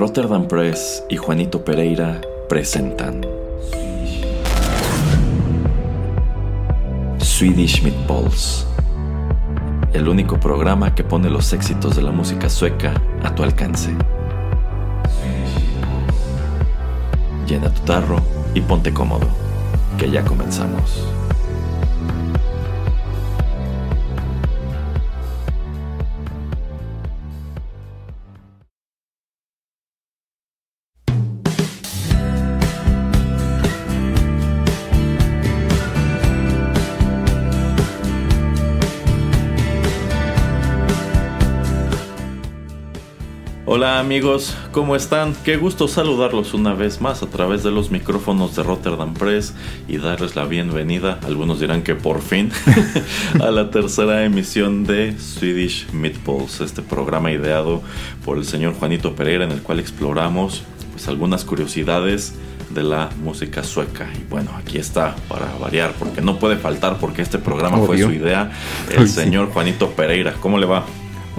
[0.00, 3.20] Rotterdam Press y Juanito Pereira presentan
[7.18, 8.66] Swedish Meatballs,
[9.92, 13.94] el único programa que pone los éxitos de la música sueca a tu alcance.
[17.46, 18.22] Llena tu tarro
[18.54, 19.26] y ponte cómodo,
[19.98, 21.04] que ya comenzamos.
[44.00, 45.34] Hola amigos, ¿cómo están?
[45.44, 49.52] Qué gusto saludarlos una vez más a través de los micrófonos de Rotterdam Press
[49.88, 52.50] y darles la bienvenida, algunos dirán que por fin,
[53.42, 57.82] a la tercera emisión de Swedish Meatballs, este programa ideado
[58.24, 60.62] por el señor Juanito Pereira en el cual exploramos
[60.92, 62.36] pues algunas curiosidades
[62.70, 64.08] de la música sueca.
[64.18, 68.12] Y bueno, aquí está para variar, porque no puede faltar, porque este programa fue su
[68.12, 68.50] idea,
[68.96, 70.32] el señor Juanito Pereira.
[70.40, 70.86] ¿Cómo le va?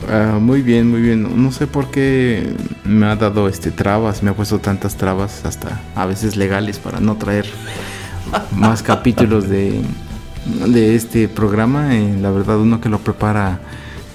[0.09, 1.43] Ah, muy bien, muy bien.
[1.43, 5.81] No sé por qué me ha dado este trabas, me ha puesto tantas trabas, hasta
[5.95, 7.45] a veces legales, para no traer
[8.55, 9.81] más capítulos de,
[10.67, 11.95] de este programa.
[11.95, 13.61] Eh, la verdad, uno que lo prepara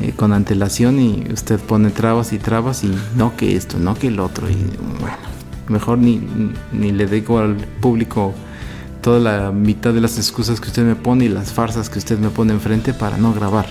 [0.01, 4.09] eh, con antelación y usted pone trabas y trabas y no que esto, no que
[4.09, 4.51] el otro.
[4.51, 4.57] Y
[5.01, 5.17] bueno,
[5.69, 6.21] mejor ni,
[6.73, 8.35] ni le digo al público
[9.01, 12.19] toda la mitad de las excusas que usted me pone y las farsas que usted
[12.19, 13.67] me pone enfrente para no grabar.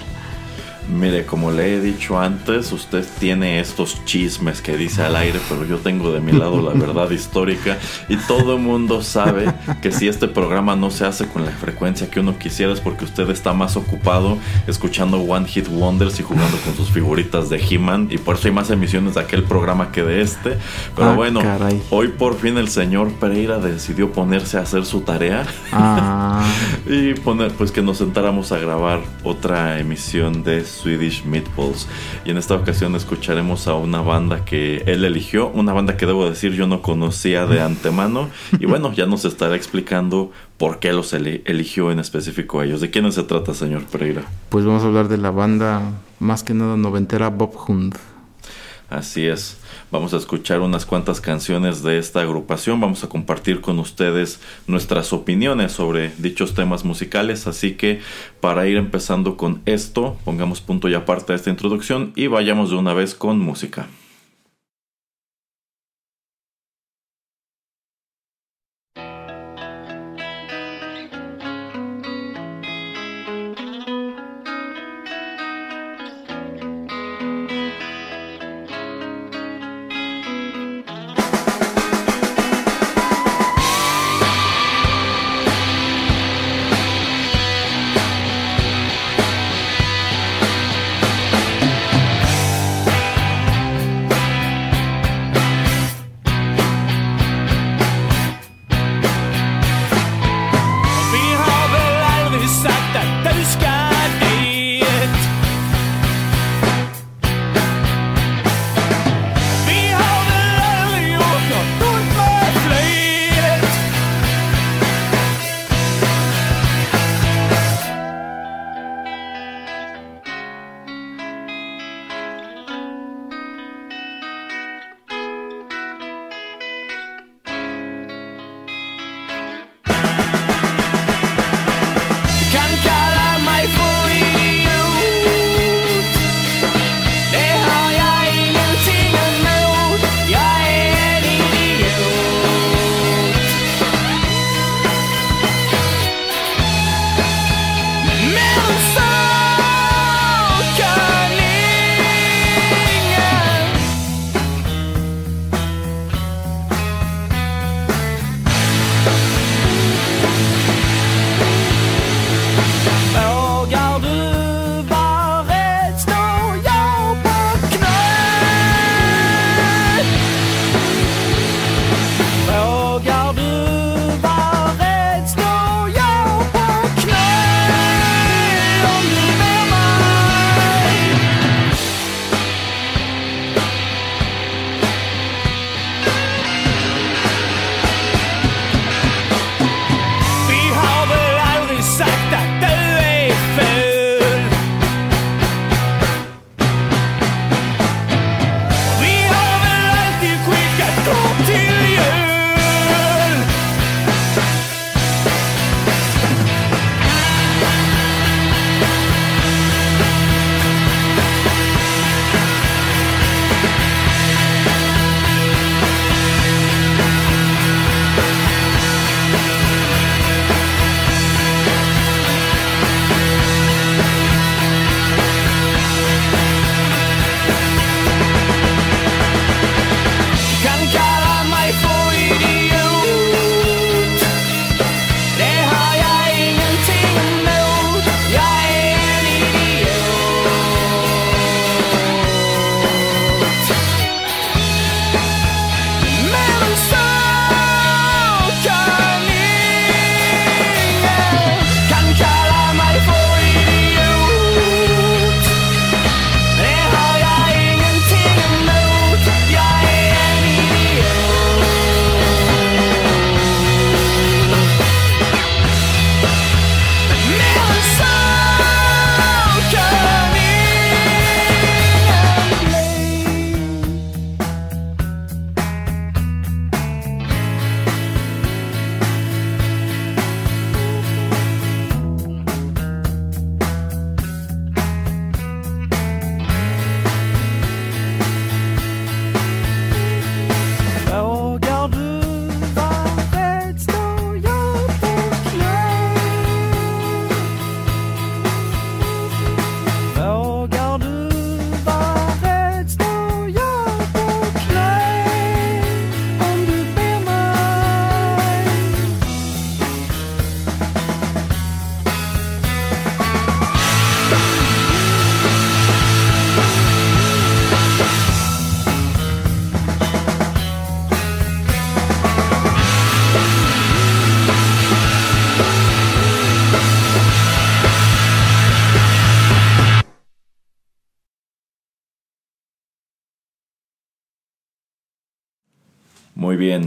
[0.89, 5.65] Mire, como le he dicho antes, usted tiene estos chismes que dice al aire, pero
[5.65, 10.07] yo tengo de mi lado la verdad histórica y todo el mundo sabe que si
[10.07, 13.53] este programa no se hace con la frecuencia que uno quisiera es porque usted está
[13.53, 14.37] más ocupado
[14.67, 18.53] escuchando One Hit Wonders y jugando con sus figuritas de He-Man y por eso hay
[18.53, 20.57] más emisiones de aquel programa que de este.
[20.95, 21.41] Pero ah, bueno,
[21.89, 26.45] hoy por fin el señor Pereira decidió ponerse a hacer su tarea ah.
[26.85, 31.87] y poner, pues que nos sentáramos a grabar otra emisión de Swedish Meatballs.
[32.25, 36.29] Y en esta ocasión escucharemos a una banda que él eligió, una banda que debo
[36.29, 38.29] decir yo no conocía de antemano.
[38.59, 42.81] Y bueno, ya nos estará explicando por qué los eligió en específico a ellos.
[42.81, 44.23] ¿De quiénes se trata, señor Pereira?
[44.49, 45.81] Pues vamos a hablar de la banda
[46.19, 47.95] más que nada noventera Bob Hund.
[48.89, 49.57] Así es.
[49.95, 52.81] Vamos a escuchar unas cuantas canciones de esta agrupación.
[52.81, 57.47] Vamos a compartir con ustedes nuestras opiniones sobre dichos temas musicales.
[57.47, 58.01] Así que
[58.41, 62.75] para ir empezando con esto, pongamos punto y aparte a esta introducción y vayamos de
[62.75, 63.87] una vez con música.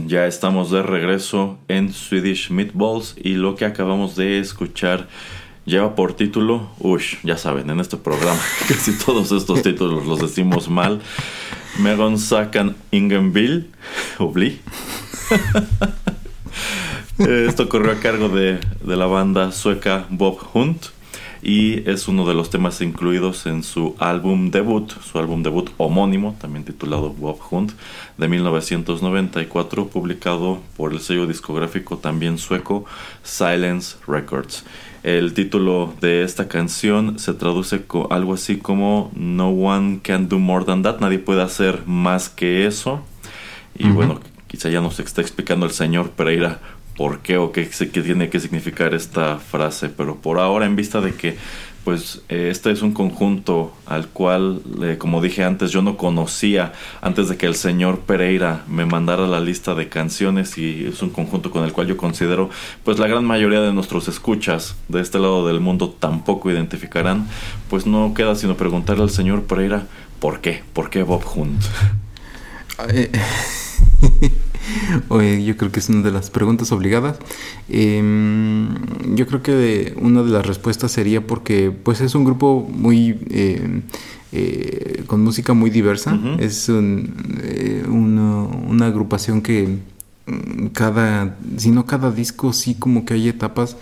[0.07, 5.07] Ya estamos de regreso en Swedish Meatballs y lo que acabamos de escuchar
[5.65, 10.69] lleva por título, ush, ya saben, en este programa casi todos estos títulos los decimos
[10.69, 11.01] mal.
[11.79, 13.67] Megon Sakan Ingenville,
[14.17, 14.59] Obli.
[17.19, 20.87] Esto corrió a cargo de, de la banda sueca Bob Hunt
[21.41, 26.35] y es uno de los temas incluidos en su álbum debut, su álbum debut homónimo,
[26.39, 27.71] también titulado Bob Hunt,
[28.17, 32.85] de 1994, publicado por el sello discográfico también sueco
[33.23, 34.65] Silence Records.
[35.03, 40.65] El título de esta canción se traduce algo así como No one can do more
[40.65, 43.01] than that, nadie puede hacer más que eso.
[43.77, 46.59] Y bueno, quizá ya nos está explicando el señor Pereira
[46.99, 51.15] por qué o qué, tiene que significar esta frase, pero por ahora en vista de
[51.15, 51.37] que
[51.85, 56.73] pues eh, este es un conjunto al cual, eh, como dije antes, yo no conocía
[56.99, 61.11] antes de que el señor Pereira me mandara la lista de canciones y es un
[61.11, 62.49] conjunto con el cual yo considero,
[62.83, 67.29] pues la gran mayoría de nuestros escuchas de este lado del mundo tampoco identificarán,
[67.69, 69.87] pues no queda sino preguntarle al señor Pereira,
[70.19, 70.63] ¿por qué?
[70.73, 71.63] ¿Por qué Bob Hunt?
[75.09, 77.19] Oye, yo creo que es una de las preguntas obligadas.
[77.69, 78.69] Em,
[79.15, 83.83] yo creo que una de las respuestas sería porque pues es un grupo muy em,
[84.31, 86.19] eh, con música muy diversa.
[86.39, 89.79] Es eh, una, agrupación que
[90.25, 93.77] mm, cada, si no cada disco, sí como que hay etapas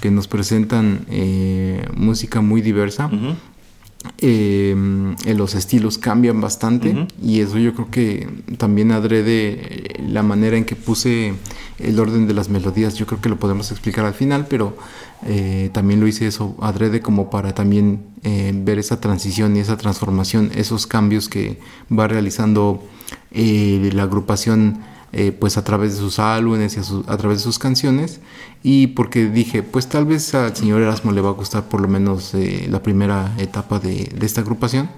[0.00, 3.08] que nos presentan eh, música muy diversa.
[4.18, 4.74] Eh,
[5.34, 10.64] los estilos cambian bastante y eso yo creo que también adrede eh, la manera en
[10.64, 11.34] que puse
[11.78, 12.94] el orden de las melodías.
[12.94, 14.76] Yo creo que lo podemos explicar al final pero
[15.26, 20.52] eh, también lo hice eso adrede como para también ver esa transición y esa transformación
[20.54, 21.58] esos cambios que
[21.90, 22.84] va realizando
[23.32, 24.78] la agrupación
[25.12, 28.20] eh, pues a través de sus álbumes y a, través de sus canciones.
[28.62, 31.88] Y porque dije pues tal vez al señor Erasmo le va a gustar por lo
[31.88, 34.90] menos eh, la primera etapa de, de, esta agrupación.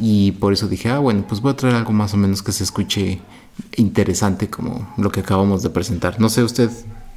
[0.00, 2.52] Y por eso dije ah bueno pues voy a traer algo más o menos que
[2.52, 3.20] se escuche
[3.76, 6.70] interesante como lo que acabamos de presentar no sé usted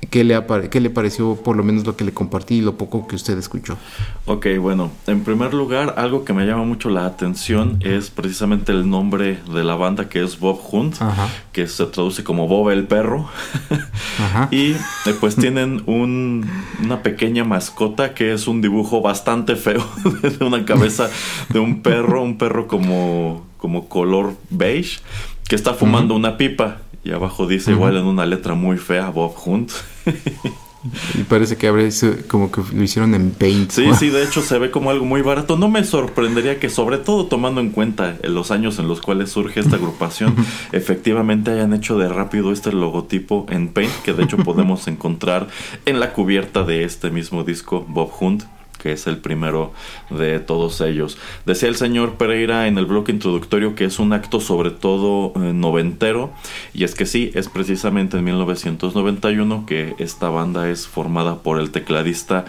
[0.10, 3.08] ¿Qué le, ¿Qué le pareció por lo menos lo que le compartí y lo poco
[3.08, 3.77] que usted escuchó?
[4.25, 8.89] Ok, bueno, en primer lugar, algo que me llama mucho la atención es precisamente el
[8.89, 10.96] nombre de la banda que es Bob Hunt,
[11.51, 13.29] que se traduce como Bob el perro.
[14.51, 14.77] y eh,
[15.20, 16.50] pues tienen un,
[16.84, 19.86] una pequeña mascota que es un dibujo bastante feo
[20.24, 21.10] de una cabeza
[21.50, 25.00] de un perro, un perro como, como color beige,
[25.48, 26.77] que está fumando una pipa.
[27.03, 29.72] Y abajo dice igual en una letra muy fea Bob Hunt.
[31.15, 31.89] Y parece que abre
[32.27, 33.72] como que lo hicieron en Paint.
[33.72, 35.58] Sí, sí, de hecho se ve como algo muy barato.
[35.58, 39.60] No me sorprendería que, sobre todo tomando en cuenta los años en los cuales surge
[39.60, 40.36] esta agrupación,
[40.72, 45.48] efectivamente hayan hecho de rápido este logotipo en Paint, que de hecho podemos encontrar
[45.86, 48.43] en la cubierta de este mismo disco, Bob Hunt
[48.81, 49.73] que es el primero
[50.09, 51.17] de todos ellos.
[51.45, 55.53] Decía el señor Pereira en el bloque introductorio que es un acto sobre todo eh,
[55.53, 56.31] noventero,
[56.73, 61.71] y es que sí, es precisamente en 1991 que esta banda es formada por el
[61.71, 62.45] tecladista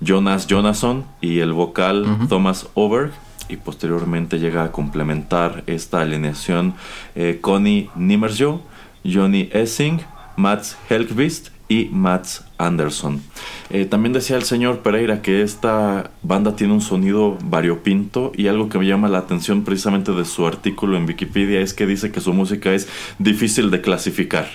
[0.00, 3.12] Jonas Jonasson y el vocal Thomas Oberg
[3.48, 6.74] y posteriormente llega a complementar esta alineación
[7.14, 8.62] eh, Connie Nimmerjo,
[9.04, 10.00] Johnny Essing,
[10.36, 13.20] Mats Helkvist y Mats Anderson.
[13.70, 18.68] Eh, también decía el señor Pereira que esta banda tiene un sonido variopinto y algo
[18.68, 22.20] que me llama la atención precisamente de su artículo en Wikipedia es que dice que
[22.20, 24.48] su música es difícil de clasificar.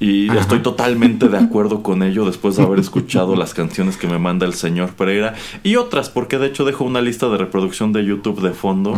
[0.00, 4.18] Y estoy totalmente de acuerdo con ello después de haber escuchado las canciones que me
[4.18, 8.04] manda el señor Pereira y otras, porque de hecho dejo una lista de reproducción de
[8.04, 8.96] YouTube de fondo,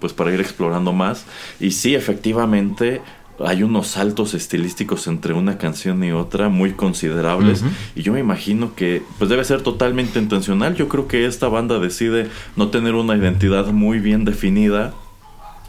[0.00, 1.26] pues para ir explorando más.
[1.60, 3.02] Y sí, efectivamente
[3.44, 7.64] hay unos saltos estilísticos entre una canción y otra muy considerables
[7.94, 10.74] y yo me imagino que pues debe ser totalmente intencional.
[10.74, 14.94] Yo creo que esta banda decide no tener una identidad muy bien definida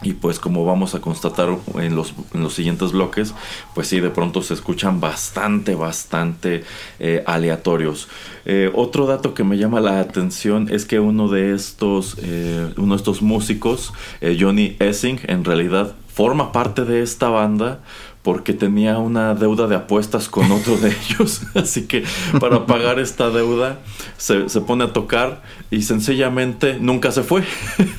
[0.02, 3.34] y pues como vamos a constatar en los, en los siguientes bloques,
[3.76, 6.64] pues sí, de pronto se escuchan bastante, bastante
[7.00, 8.08] eh, aleatorios.
[8.46, 12.94] Eh, otro dato que me llama la atención es que uno de estos, eh, uno
[12.94, 17.80] de estos músicos, Johnny Essing, en realidad forma parte de esta banda
[18.22, 21.42] porque tenía una deuda de apuestas con otro de ellos.
[21.56, 22.04] Así que
[22.40, 23.80] para pagar esta deuda
[24.18, 27.44] se, pone a tocar y sencillamente nunca se fue.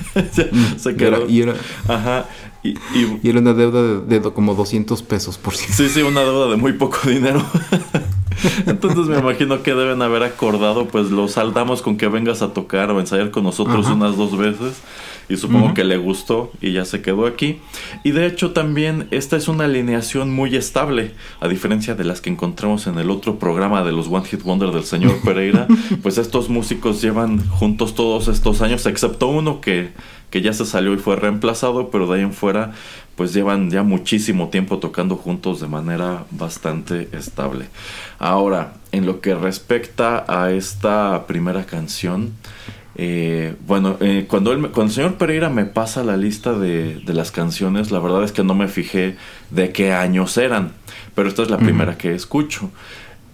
[0.77, 1.29] se quedó.
[1.29, 1.55] Y era,
[1.89, 2.27] Ajá.
[2.63, 2.75] Y,
[3.27, 5.77] era una deuda de, como 200 pesos por ciento.
[5.77, 7.43] Sí, sí, una deuda de muy poco dinero.
[8.67, 12.91] Entonces me imagino que deben haber acordado, pues lo saldamos con que vengas a tocar
[12.91, 14.81] o ensayar con nosotros unas dos veces.
[15.29, 17.61] Y supongo que le gustó y ya se quedó aquí.
[18.03, 22.31] Y de hecho también esta es una alineación muy estable, a diferencia de las que
[22.31, 25.69] encontramos en el otro programa de los One Hit Wonder del señor Pereira.
[26.03, 29.91] pues estos músicos llevan juntos todos estos años, excepto uno que,
[30.31, 32.73] que ya se salió y fue reemplazado, pero de ahí en fuera
[33.21, 37.67] pues llevan ya muchísimo tiempo tocando juntos de manera bastante estable.
[38.19, 42.33] Ahora, en lo que respecta a esta primera canción,
[42.97, 47.91] eh, bueno, eh, cuando, cuando el señor Pereira me pasa la lista de, las canciones,
[47.91, 49.19] la verdad es que no me fijé
[49.51, 50.73] de qué años eran,
[51.15, 52.71] pero esta es la primera que escucho.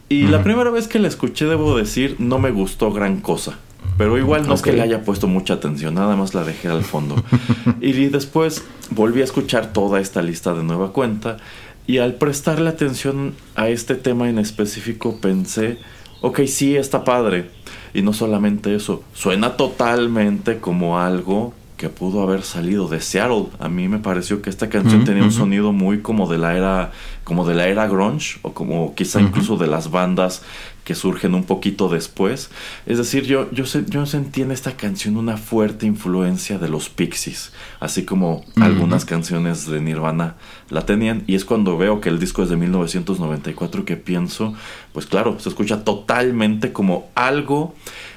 [0.09, 3.61] Y la primera vez que la escuché, debo decir, no me gustó gran cosa.
[3.99, 6.85] Pero igual no es que le haya puesto mucha atención, nada más la dejé al
[6.85, 7.17] fondo.
[7.81, 11.39] y después volví a escuchar toda esta lista de nueva cuenta
[11.87, 15.79] y al prestarle atención a este tema en específico pensé,
[16.21, 17.51] ok, sí, está padre.
[17.95, 23.47] Y no solamente eso, suena totalmente como algo que pudo haber salido de Seattle.
[23.59, 26.93] A mí me pareció que esta canción tenía un sonido muy como de la era
[27.23, 30.43] como de la era grunge o como quizá incluso de las bandas
[30.87, 32.49] que surgen un poquito después.
[32.87, 37.53] Es decir, yo, yo, yo sentí en esta canción una fuerte influencia de los Pixies,
[37.81, 40.37] así como algunas canciones de Nirvana
[40.71, 41.25] la tenían.
[41.27, 44.55] Y es cuando veo que el disco es de 1994 que pienso,
[44.93, 47.75] pues claro, se escucha totalmente como algo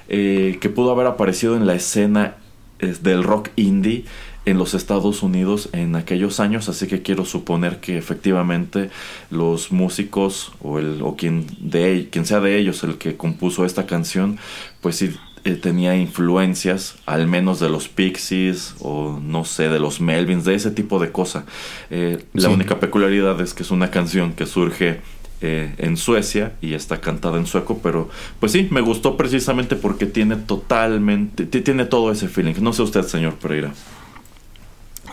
[0.08, 2.36] eh, que pudo haber aparecido en la escena
[2.80, 4.06] del rock indie
[4.46, 8.90] en los Estados Unidos en aquellos años, así que quiero suponer que efectivamente
[9.30, 13.86] los músicos o, el, o quien, de, quien sea de ellos el que compuso esta
[13.86, 14.38] canción,
[14.82, 15.14] pues sí
[15.46, 20.56] eh, tenía influencias, al menos de los Pixies o no sé, de los Melvins, de
[20.56, 21.46] ese tipo de cosa.
[21.90, 25.00] Eh, la única peculiaridad es que es una canción que surge
[25.42, 28.10] eh, en Suecia y está cantada en sueco, pero
[28.42, 32.56] pues sí, me gustó precisamente porque tiene totalmente, tiene todo ese feeling.
[32.60, 33.72] No sé usted, señor Pereira.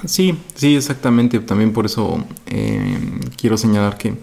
[0.04, 1.40] Sí, sí, exactamente.
[1.40, 2.98] También por eso eh,
[3.36, 4.14] quiero señalar que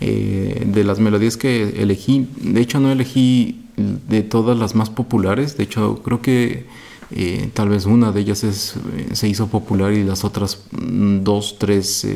[0.00, 5.56] eh, de las melodías que elegí, de hecho no elegí de todas las más populares,
[5.56, 6.66] de hecho creo que
[7.10, 8.74] eh, tal vez una de ellas es,
[9.12, 12.06] se hizo popular y las otras mm, dos, tres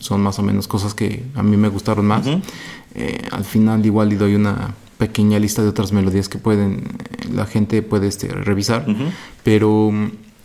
[0.00, 2.26] son más o menos cosas que a mí me gustaron más.
[3.30, 6.84] al final igual le doy una pequeña lista de otras melodías que pueden
[7.34, 8.86] la gente puede este, revisar,
[9.42, 9.92] pero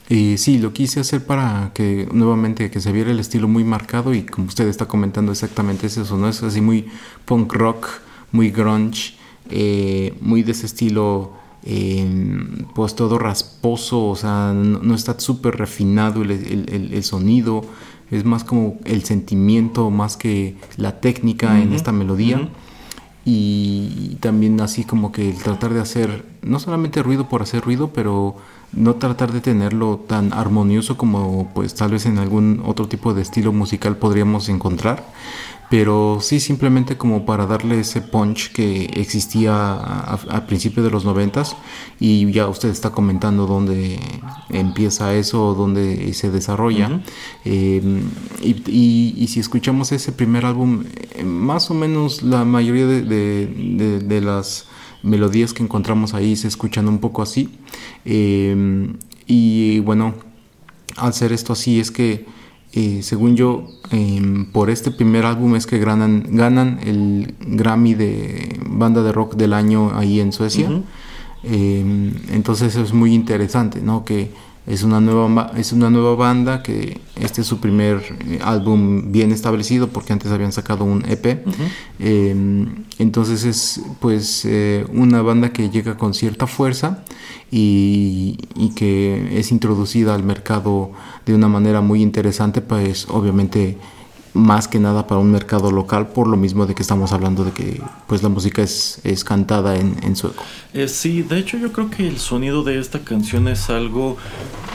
[0.09, 4.15] y sí, lo quise hacer para que nuevamente que se viera el estilo muy marcado
[4.15, 6.27] y como usted está comentando exactamente es eso, ¿no?
[6.27, 6.87] Es así muy
[7.25, 7.87] punk rock,
[8.31, 9.13] muy grunge,
[9.51, 16.23] eh, muy de ese estilo em, pues todo rasposo, o sea, no, está súper refinado
[16.23, 17.63] el, sonido,
[18.09, 22.49] es más como el sentimiento más que la técnica en esta melodía.
[23.25, 27.91] Y también así como que el tratar de hacer, no solamente ruido por hacer ruido,
[27.93, 28.37] pero
[28.73, 33.21] no tratar de tenerlo tan armonioso como pues tal vez en algún otro tipo de
[33.21, 35.03] estilo musical podríamos encontrar
[35.69, 41.55] pero sí simplemente como para darle ese punch que existía a, principios de los noventas
[41.99, 43.99] y ya usted está comentando dónde
[44.49, 47.01] empieza eso, dónde se desarrolla.
[47.45, 48.09] Em,
[48.41, 54.65] y, si escuchamos ese primer álbum eh, más o menos la mayoría de las
[55.03, 57.49] melodías que encontramos ahí se escuchan un poco así.
[58.05, 58.95] Em,
[59.27, 60.13] y bueno,
[60.97, 62.25] al ser esto así es que,
[62.73, 68.59] eh, según yo, em, por este primer álbum es que ganan, ganan el Grammy de
[68.67, 70.69] banda de rock del año ahí en Suecia.
[71.43, 74.03] Em, entonces es muy interesante, ¿no?
[74.03, 74.31] Que
[74.67, 79.31] es una nueva, es una nueva banda que este es su primer eh, álbum bien
[79.31, 81.43] establecido porque antes habían sacado un EP.
[81.99, 87.03] Em, entonces es pues eh, una banda que llega con cierta fuerza
[87.51, 90.91] y, y, que es introducida al mercado
[91.25, 93.77] de una manera muy interesante, pues obviamente
[94.33, 97.51] más que nada para un mercado local por lo mismo de que estamos hablando de
[97.51, 100.43] que pues la música es, es cantada en, en sueco.
[100.73, 104.17] Eh, sí, de hecho yo creo que el sonido de esta canción es algo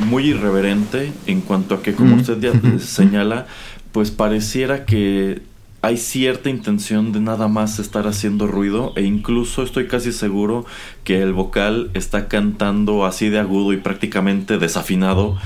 [0.06, 3.46] muy irreverente en cuanto a que como usted ya señala,
[3.92, 5.42] pues pareciera que
[5.84, 10.64] hay cierta intención de nada más estar haciendo ruido e incluso estoy casi seguro
[11.04, 15.36] que el vocal está cantando así de agudo y prácticamente desafinado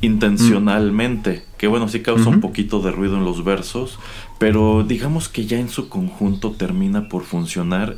[0.00, 3.98] intencionalmente, que bueno, sí causa un poquito de ruido en los versos,
[4.38, 7.96] pero digamos que ya en su conjunto termina por funcionar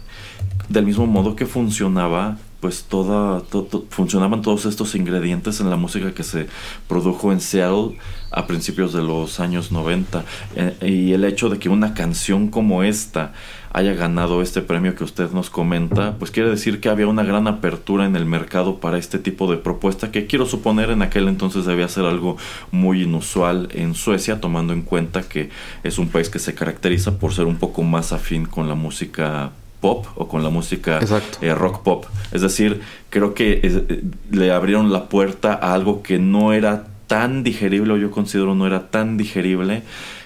[0.69, 3.43] del mismo modo que funcionaba pues toda,
[3.91, 6.47] funcionaban todos estos ingredientes en la música que se
[6.87, 7.99] produjo en Seattle
[8.31, 10.25] a principios de los años 90.
[10.55, 13.33] Eh, y el hecho de que una canción como esta
[13.77, 17.47] haya ganado este premio que usted nos comenta, pues quiere decir que había una gran
[17.47, 21.67] apertura en el mercado para este tipo de propuesta que quiero suponer en aquel entonces
[21.67, 22.39] debía ser algo
[22.71, 25.51] muy inusual en Suecia, tomando en cuenta que
[25.83, 29.51] es un país que se caracteriza por ser un poco más afín con la música
[29.83, 30.99] pop o con la música
[31.43, 32.07] eh, rock pop.
[32.33, 37.43] Es decir, creo que eh, le abrieron la puerta a algo que no era tan
[37.43, 39.83] digerible o yo considero no era tan digerible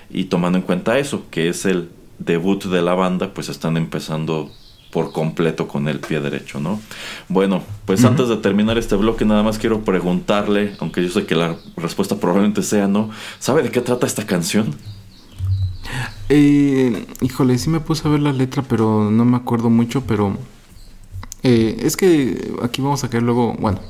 [0.08, 1.88] y tomando en cuenta eso, que es el
[2.20, 4.50] debut de la banda, pues están empezando
[4.92, 6.80] por completo con el pie derecho, ¿no?
[7.28, 11.34] Bueno, pues antes de terminar este bloque nada más quiero preguntarle, aunque yo sé que
[11.34, 14.74] la respuesta probablemente sea no, ¿sabe de qué trata esta canción?
[16.28, 20.36] Eh, híjole, sí me puse a ver la letra, pero no me acuerdo mucho, pero
[21.42, 23.80] eh, es que aquí vamos a caer luego, bueno,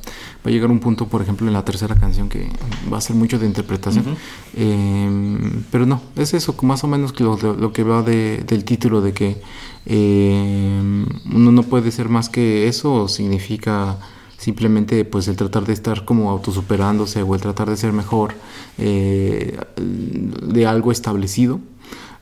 [0.44, 2.48] va a llegar un punto, por ejemplo, en la tercera canción que
[2.92, 4.16] va a ser mucho de interpretación.
[4.56, 9.12] Em, pero no, es eso, más o menos lo, lo que va del título de
[9.12, 9.42] que
[9.86, 13.98] em, uno no puede ser más que eso, significa
[14.38, 18.34] simplemente pues el tratar de estar como autosuperándose o el tratar de ser mejor
[18.78, 21.60] eh, de algo establecido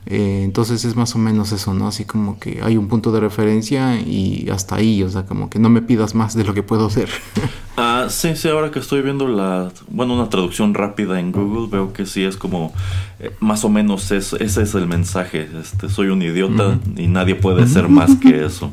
[0.05, 1.87] eh, entonces es más o menos eso, ¿no?
[1.87, 5.59] Así como que hay un punto de referencia y hasta ahí, o sea, como que
[5.59, 7.09] no me pidas más de lo que puedo hacer.
[7.77, 11.93] ah, sí, sí, ahora que estoy viendo la, bueno, una traducción rápida en Google, veo
[11.93, 12.73] que sí es como,
[13.19, 17.67] eh, más o menos ese es el mensaje, este, soy un idiota y nadie puede
[17.67, 18.71] ser más que eso.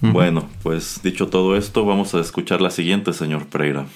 [0.00, 3.86] Bueno, pues dicho todo esto, vamos a escuchar la siguiente, señor Pereira.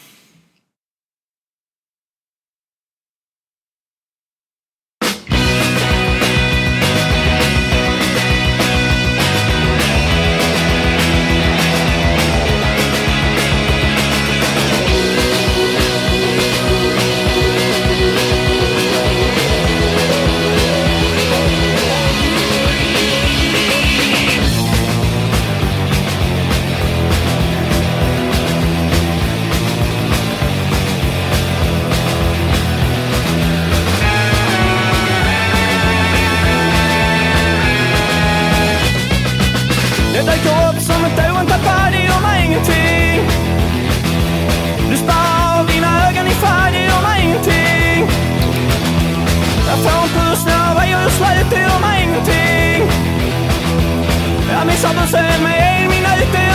[56.10, 56.49] Ingenting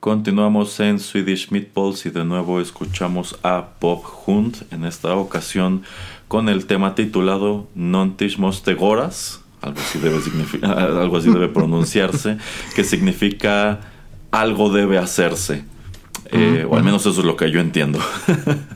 [0.00, 5.82] Continuamos en Swedish Meatballs y de nuevo escuchamos a Bob Hunt, en esta ocasión
[6.28, 10.18] con el tema titulado Nontish Mostegoras, algo así debe,
[10.66, 12.38] algo así debe pronunciarse,
[12.76, 13.80] que significa
[14.30, 15.64] algo debe hacerse.
[16.30, 17.98] Eh, o al menos eso es lo que yo entiendo.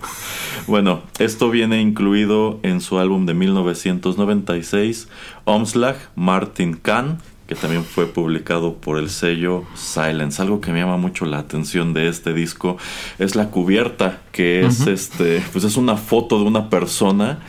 [0.67, 5.07] bueno, esto viene incluido en su álbum de 1996,
[5.45, 7.19] Omslag Martin Kahn,
[7.53, 10.41] que también fue publicado por el sello Silence.
[10.41, 12.79] Algo que me llama mucho la atención de este disco
[13.19, 17.41] es la cubierta, que es este, pues es una foto de una persona.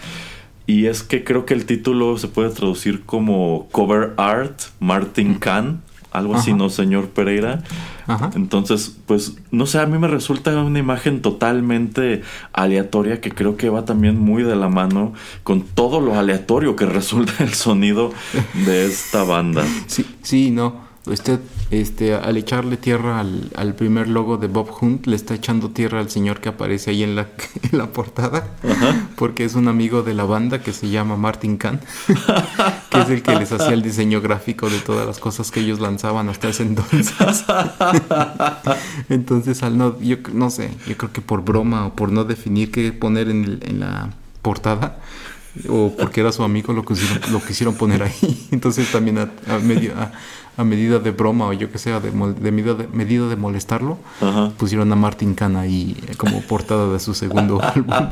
[0.68, 5.82] Y es que creo que el título se puede traducir como Cover Art Martin Kahn
[6.14, 7.64] algo así, ¿no, señor Pereira?
[8.36, 12.22] Entonces, pues, no sé, a mí me resulta una imagen totalmente
[12.54, 16.86] aleatoria que creo que va también muy de la mano con todo lo aleatorio que
[17.00, 18.14] resulta el sonido
[18.66, 19.66] de esta banda.
[19.88, 20.83] Sí, sí, no.
[21.06, 26.00] Usted, este, al echarle tierra al, primer logo de Bob Hunt, le está echando tierra
[26.00, 27.28] al señor que aparece ahí en la,
[27.72, 28.48] en la portada,
[29.18, 31.82] porque es un amigo de la banda que se llama Martin Kahn,
[32.90, 35.82] que es el que les hacía el diseño gráfico de todas las cosas que ellos
[35.82, 37.14] lanzaban hasta ese entonces.
[39.10, 42.72] entonces, al no, yo no sé, yo creo que por broma o por no definir
[42.72, 44.10] qué poner en, en la
[44.42, 45.00] portada,
[45.70, 48.48] o porque era su amigo lo quisieron, lo quisieron poner ahí.
[48.52, 50.12] Entonces también a, medio, a,
[50.58, 53.98] medida de broma o yo que sea, de, de, medida, de medida de molestarlo,
[54.58, 58.10] pusieron a Martin Kahn ahí como portada de su segundo álbum.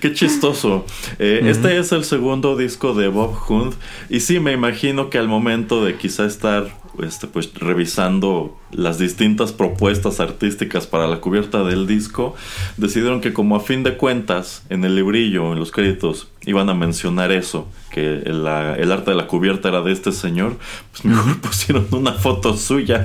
[0.00, 0.84] Qué chistoso.
[1.20, 3.74] Eh, este es el segundo disco de Bob Hunt
[4.08, 9.52] y sí, me imagino que al momento de quizá estar este, pues revisando las distintas
[9.52, 12.34] propuestas artísticas para la cubierta del disco,
[12.76, 16.74] decidieron que como a fin de cuentas en el librillo, en los créditos, iban a
[16.74, 20.58] mencionar eso, que el, arte de la cubierta era de este señor,
[20.90, 23.04] pues mejor pusieron una foto suya.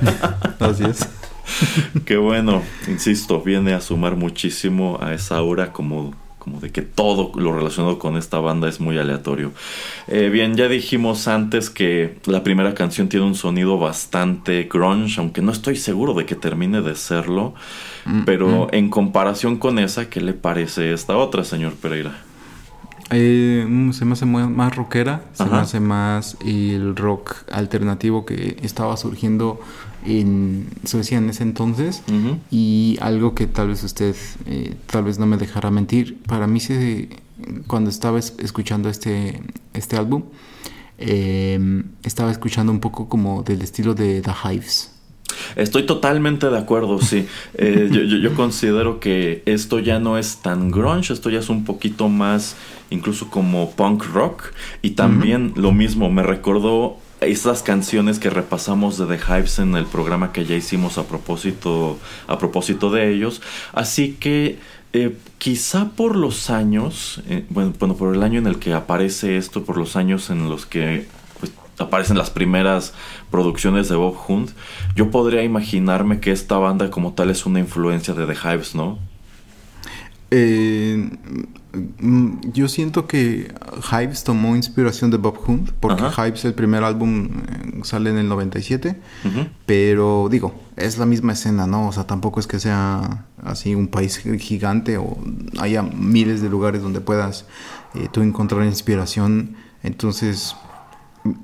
[0.58, 1.08] Así es.
[2.04, 6.14] que bueno, insisto, viene a sumar muchísimo a esa aura como
[6.48, 9.52] como de que todo lo relacionado con esta banda es muy aleatorio.
[10.06, 15.42] Eh, bien, ya dijimos antes que la primera canción tiene un sonido bastante grunge, aunque
[15.42, 17.54] no estoy seguro de que termine de serlo,
[18.06, 18.74] mm, pero mm.
[18.74, 22.16] en comparación con esa, ¿qué le parece esta otra, señor Pereira?
[23.10, 28.56] Eh, mm, se me hace más rockera, se me hace más el rock alternativo que
[28.62, 29.60] estaba surgiendo
[30.04, 32.02] en Suecia en ese entonces
[32.50, 34.14] y algo que tal vez usted
[34.46, 37.08] eh, tal vez no me dejara mentir para mí se,
[37.66, 39.42] cuando estaba escuchando este
[39.74, 40.24] este álbum
[40.98, 44.92] em, estaba escuchando un poco como del estilo de The Hives
[45.56, 47.26] Estoy totalmente de acuerdo, sí.
[47.54, 51.64] Eh, yo, yo, considero que esto ya no es tan grunge, esto ya es un
[51.64, 52.56] poquito más
[52.90, 54.52] incluso como punk rock.
[54.80, 59.86] Y también lo mismo, me recordó esas canciones que repasamos de The Hives en el
[59.86, 63.42] programa que ya hicimos a propósito, a propósito de ellos.
[63.72, 64.58] Así que
[64.92, 69.64] eh, quizá por los años, eh, bueno, por el año en el que aparece esto,
[69.64, 71.06] por los años en los que
[71.40, 72.94] pues, aparecen las primeras
[73.30, 74.50] producciones de Bob Hunt,
[74.94, 78.98] yo podría imaginarme que esta banda como tal es una influencia de The Hives, ¿no?
[80.30, 81.10] Eh,
[82.52, 83.54] yo siento que
[83.92, 88.28] Hives tomó inspiración de Bob Hunt, porque Hives, el primer álbum, eh, sale en el
[88.28, 88.98] 97,
[89.66, 91.88] pero digo, es la misma escena, ¿no?
[91.88, 95.18] O sea, tampoco es que sea así un país gigante o
[95.60, 97.44] haya miles de lugares donde puedas
[97.94, 99.56] eh, tú encontrar inspiración.
[99.82, 100.56] Entonces,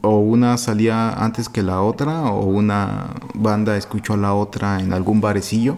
[0.03, 4.93] o una salía antes que la otra, o una banda escuchó a la otra en
[4.93, 5.77] algún barecillo.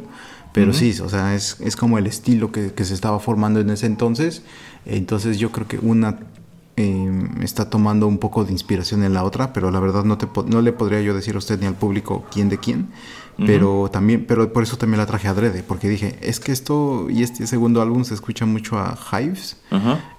[0.56, 3.68] Pero sí, o sea, es, es como el estilo que, que, se estaba formando en
[3.68, 4.42] ese entonces.
[4.86, 6.18] Entonces yo creo que una
[6.76, 10.26] em, está tomando un poco de inspiración en la otra, pero la verdad no, te,
[10.46, 12.88] no le podría yo decir a usted ni al público quién de quién.
[13.44, 17.22] Pero también, pero por eso también la traje adrede, porque dije, es que esto y
[17.22, 19.58] este segundo álbum se escucha mucho a Hives.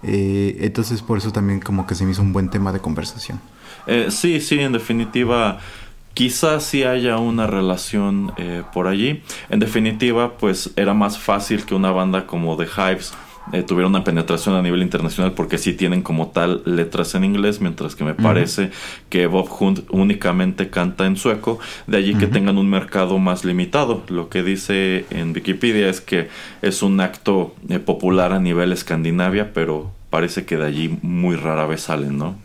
[0.03, 3.41] Eh, entonces por eso también como que se me hizo un buen tema de conversación.
[3.87, 5.57] Eh, sí, sí, en definitiva
[6.17, 9.21] Quizás sí haya una relación eh, por allí.
[9.49, 13.13] En definitiva, pues era más fácil que una banda como The Hives
[13.53, 17.61] eh, tuviera una penetración a nivel internacional porque sí tienen como tal letras en inglés,
[17.61, 18.71] mientras que me parece
[19.09, 24.01] que Bob Hunt únicamente canta en sueco, de allí que tengan un mercado más limitado.
[24.07, 26.29] Lo que dice en Wikipedia es que
[26.63, 31.67] es un acto eh, popular a nivel Escandinavia, pero parece que de allí muy rara
[31.67, 32.35] vez salen, ¿no?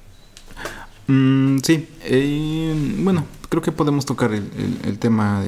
[1.06, 1.88] Mm, sí,
[2.98, 5.42] bueno, creo que podemos tocar el, tema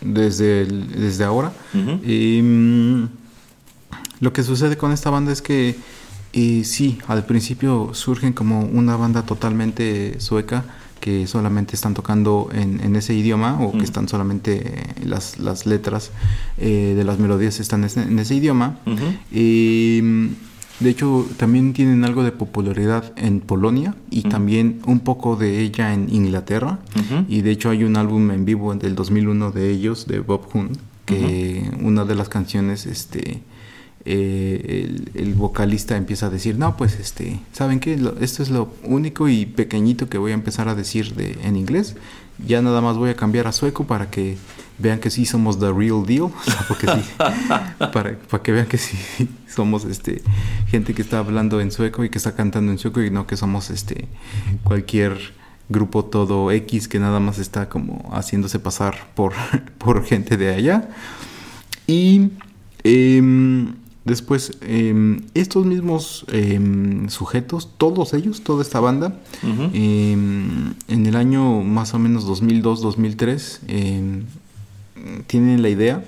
[0.00, 1.52] desde, desde ahora.
[1.72, 3.06] Mm,
[4.20, 5.74] lo que sucede con esta banda es que
[6.62, 10.64] sí, al principio surgen como una banda totalmente sueca,
[11.00, 16.12] que solamente están tocando en, ese idioma o que están solamente las, las letras
[16.56, 18.78] de las melodías están en ese, idioma.
[20.80, 25.94] De hecho, también tienen algo de popularidad en Polonia y también un poco de ella
[25.94, 26.80] en Inglaterra.
[27.28, 30.76] Y de hecho hay un álbum en vivo del 2001 de ellos, de Bob Hunt,
[31.06, 33.42] que una de las canciones, este,
[34.04, 37.98] eh, el, vocalista empieza a decir, no, pues, este, ¿saben qué?
[38.20, 41.94] esto es lo único y pequeñito que voy a empezar a decir de, en inglés.
[42.44, 44.36] Ya nada más voy a cambiar a sueco para que
[44.78, 46.30] vean que sí somos the real deal,
[46.68, 47.02] porque sí,
[47.78, 48.96] para, para, que vean que sí
[49.48, 50.22] somos este
[50.68, 53.36] gente que está hablando en sueco y que está cantando en sueco y no que
[53.36, 54.08] somos este
[54.64, 55.34] cualquier
[55.68, 59.32] grupo todo X que nada más está como haciéndose pasar por,
[59.78, 60.88] por gente de allá.
[61.86, 62.30] Y
[62.82, 71.62] em, después, em, estos mismos em, sujetos, todos ellos, toda esta banda, en el año
[71.62, 73.60] más o menos 2002-2003,
[75.26, 76.04] tienen la idea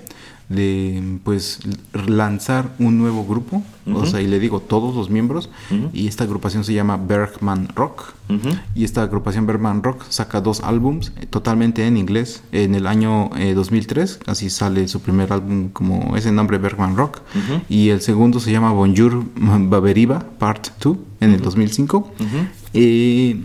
[0.49, 1.59] de pues
[2.07, 5.49] lanzar un nuevo grupo, o sea, y le digo todos los miembros,
[5.91, 8.13] y esta agrupación se llama Bergman Rock,
[8.73, 13.29] y esta agrupación Bergman Rock saca dos álbums eh, totalmente en inglés en el año
[13.55, 17.19] 2003, eh, así sale su primer álbum como ese nombre Bergman Rock,
[17.67, 22.13] y el segundo se llama Bonjour Baveriba Part 2 en el 2005.
[22.73, 23.35] y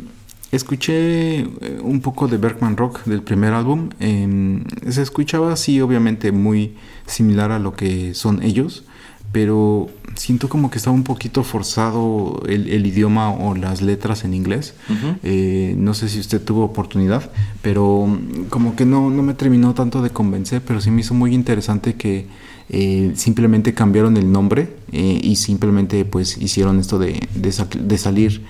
[0.53, 1.47] Escuché eh,
[1.83, 3.89] un poco de Bergman Rock del primer álbum.
[4.01, 8.85] Em, se escuchaba así, obviamente, muy similar a lo que son ellos,
[9.33, 14.75] pero siento como que estaba un poquito forzado el, idioma o las letras en inglés.
[15.23, 17.31] Eh, no sé si usted tuvo oportunidad,
[17.63, 21.15] pero mm, como que no, no me terminó tanto de convencer, pero sí me hizo
[21.15, 22.27] muy interesante que
[22.69, 28.43] eh, simplemente cambiaron el nombre y simplemente pues hicieron esto de, de salir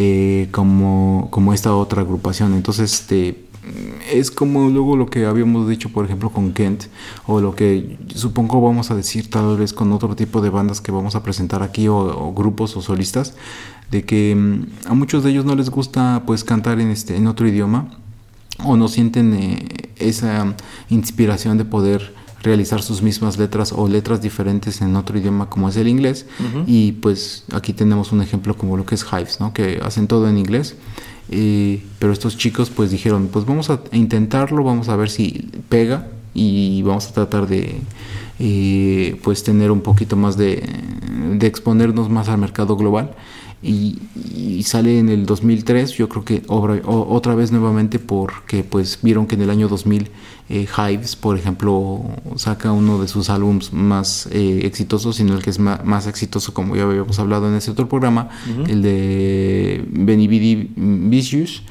[0.00, 2.54] eh, como, como esta otra agrupación.
[2.54, 3.48] Entonces, este
[4.12, 6.84] es como luego lo que habíamos dicho, por ejemplo, con Kent,
[7.26, 10.92] o lo que supongo vamos a decir tal vez con otro tipo de bandas que
[10.92, 13.34] vamos a presentar aquí, o, grupos o solistas,
[13.90, 17.26] de que mm, a muchos de ellos no les gusta pues cantar en este en
[17.26, 17.88] otro idioma
[18.64, 20.54] o no sienten eh, esa
[20.90, 25.76] inspiración de poder realizar sus mismas letras o letras diferentes en otro idioma como es
[25.76, 26.26] el inglés.
[26.66, 29.52] Y pues aquí tenemos un ejemplo como lo que es Hives, ¿no?
[29.52, 30.76] que hacen todo en inglés.
[31.28, 36.82] pero estos chicos pues dijeron, pues vamos a intentarlo, vamos a ver si pega y
[36.82, 37.80] vamos a tratar de
[38.38, 40.62] eh, pues tener un poquito más de,
[41.34, 43.16] de exponernos más al mercado global
[43.62, 43.98] y,
[44.64, 49.42] sale en el 2003 yo creo que otra vez nuevamente porque pues vieron que en
[49.42, 50.10] el año 2000
[50.50, 52.04] eh, Hives por ejemplo
[52.36, 56.76] saca uno de sus álbums más eh, exitosos sino el que es más, exitoso como
[56.76, 58.28] ya habíamos hablado en ese otro programa
[58.66, 61.62] el de Benny Bidi Vicious.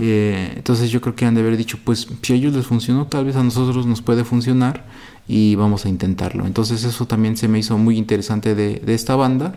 [0.00, 3.06] Eh, entonces yo creo que han de haber dicho pues si a ellos les funcionó
[3.06, 4.84] tal vez a nosotros nos puede funcionar
[5.26, 6.46] y vamos a intentarlo.
[6.46, 9.56] Entonces eso también se me hizo muy interesante de, de esta banda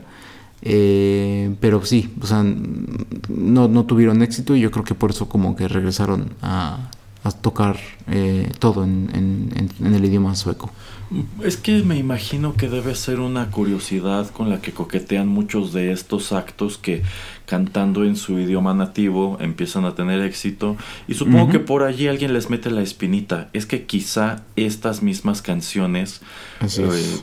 [0.61, 5.29] eh, pero sí, o sea, no, no, tuvieron éxito y yo creo que por eso
[5.29, 6.89] como que regresaron a,
[7.41, 10.71] tocar eh, todo en, el idioma sueco.
[11.43, 15.91] Es que me imagino que debe ser una curiosidad con la que coquetean muchos de
[15.91, 17.03] estos actos que
[17.45, 22.33] cantando en su idioma nativo empiezan a tener éxito y supongo que por allí alguien
[22.33, 23.49] les mete la espinita.
[23.53, 26.21] Es que quizá estas mismas canciones
[26.61, 27.19] eh,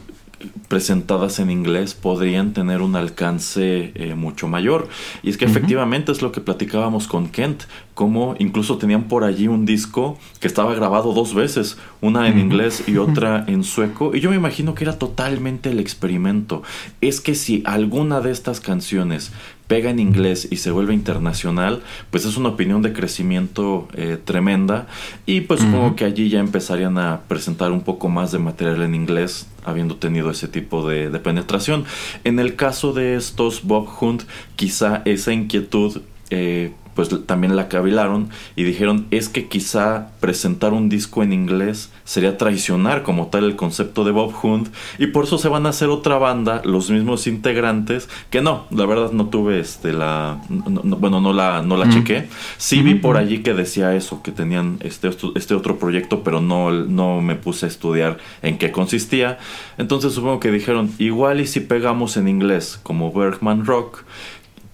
[0.68, 4.88] presentadas en inglés podrían tener un alcance eh, mucho mayor.
[5.22, 9.48] Y es que efectivamente es lo que platicábamos con Kent, como incluso tenían por allí
[9.48, 14.14] un disco que estaba grabado dos veces, una en inglés y otra en sueco.
[14.14, 16.62] Y yo me imagino que era totalmente el experimento.
[17.00, 19.32] Es que si alguna de estas canciones
[19.66, 24.86] pega en inglés y se vuelve internacional, pues es una opinión de crecimiento eh, tremenda
[25.26, 28.94] y pues supongo que allí ya empezarían a presentar un poco más de material en
[28.94, 31.84] inglés habiendo tenido ese tipo de, penetración.
[32.24, 34.24] En el caso de estos Bob Hunt,
[34.56, 40.88] quizá esa inquietud eh, pues también la cavilaron y dijeron es que quizá presentar un
[40.88, 45.38] disco en inglés sería traicionar como tal el concepto de Bob Hunt y por eso
[45.38, 49.60] se van a hacer otra banda los mismos integrantes que no la verdad no tuve
[49.60, 52.28] este la bueno no la no la chequé.
[52.58, 56.70] Sí vi por allí que decía eso que tenían este este otro proyecto pero no
[56.70, 59.38] no me puse a estudiar en qué consistía.
[59.78, 64.04] Entonces supongo que dijeron igual y si pegamos en inglés como Bergman Rock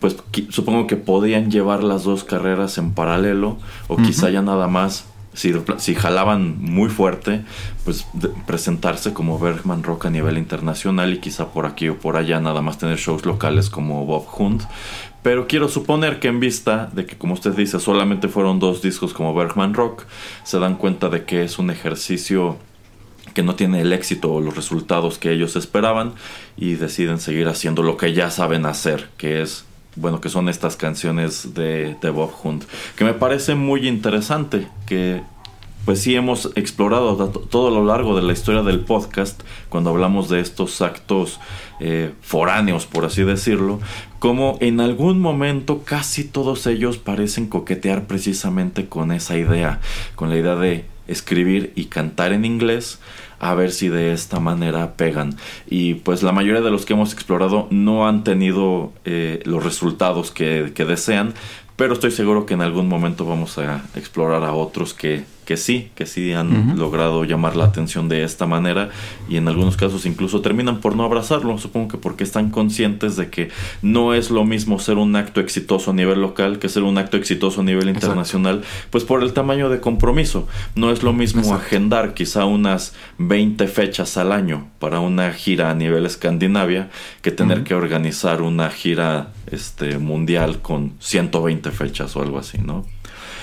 [0.00, 0.16] pues
[0.50, 3.58] supongo que podían llevar las dos carreras en paralelo
[3.88, 7.42] o quizá ya nada más si, si, jalaban muy fuerte,
[7.84, 8.06] pues
[8.46, 12.60] presentarse como Bergman Rock a nivel internacional y quizá por aquí o por allá nada
[12.60, 14.62] más tener shows locales como Bob Hunt.
[15.22, 19.12] Pero quiero suponer que en vista de que, como usted dice, solamente fueron dos discos
[19.12, 20.06] como Bergman Rock,
[20.42, 22.56] se dan cuenta de que es un ejercicio
[23.34, 26.14] que no tiene el éxito o los resultados que ellos esperaban
[26.56, 29.67] y deciden seguir haciendo lo que ya saben hacer, que es
[29.98, 32.64] bueno, que son estas canciones de, de Bob Hunt,
[32.96, 35.22] que me parece muy interesante, que
[35.88, 40.28] pues sí hemos explorado todo a lo largo de la historia del podcast, cuando hablamos
[40.28, 41.40] de estos actos
[41.80, 43.80] eh, foráneos, por así decirlo,
[44.18, 49.80] como en algún momento casi todos ellos parecen coquetear precisamente con esa idea,
[50.14, 52.98] con la idea de escribir y cantar en inglés,
[53.38, 55.36] a ver si de esta manera pegan.
[55.68, 60.30] Y pues la mayoría de los que hemos explorado no han tenido eh, los resultados
[60.30, 61.34] que, que desean,
[61.76, 65.90] pero estoy seguro que en algún momento vamos a explorar a otros que que sí,
[65.94, 68.90] que sí han logrado llamar la atención de esta manera
[69.30, 73.30] y en algunos casos incluso terminan por no abrazarlo, supongo que porque están conscientes de
[73.30, 73.48] que
[73.80, 77.16] no es lo mismo ser un acto exitoso a nivel local que ser un acto
[77.16, 80.46] exitoso a nivel internacional, pues por el tamaño de compromiso.
[80.74, 85.74] No es lo mismo agendar quizá unas 20 fechas al año para una gira a
[85.74, 86.90] nivel Escandinavia
[87.22, 92.84] que tener que organizar una gira este mundial con 120 fechas o algo así, ¿no?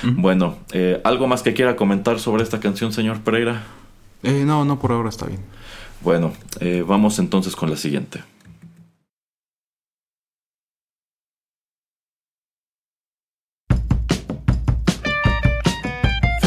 [0.04, 3.64] Bueno, eh, ¿algo más que quiera comentar sobre esta canción, señor Pereira?
[4.24, 5.42] Eh, no, no, por ahora está bien.
[6.02, 8.24] Bueno, eh, vamos entonces con la siguiente.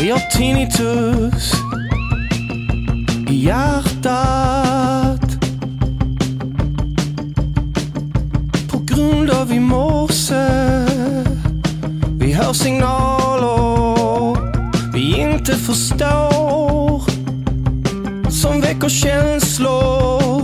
[0.00, 1.52] Vi har tinnitus
[3.26, 5.20] hjärtat
[8.70, 10.46] På grund av i morse
[12.18, 12.32] Vi
[15.48, 17.02] inte förstår.
[18.30, 20.42] Som väcker känslor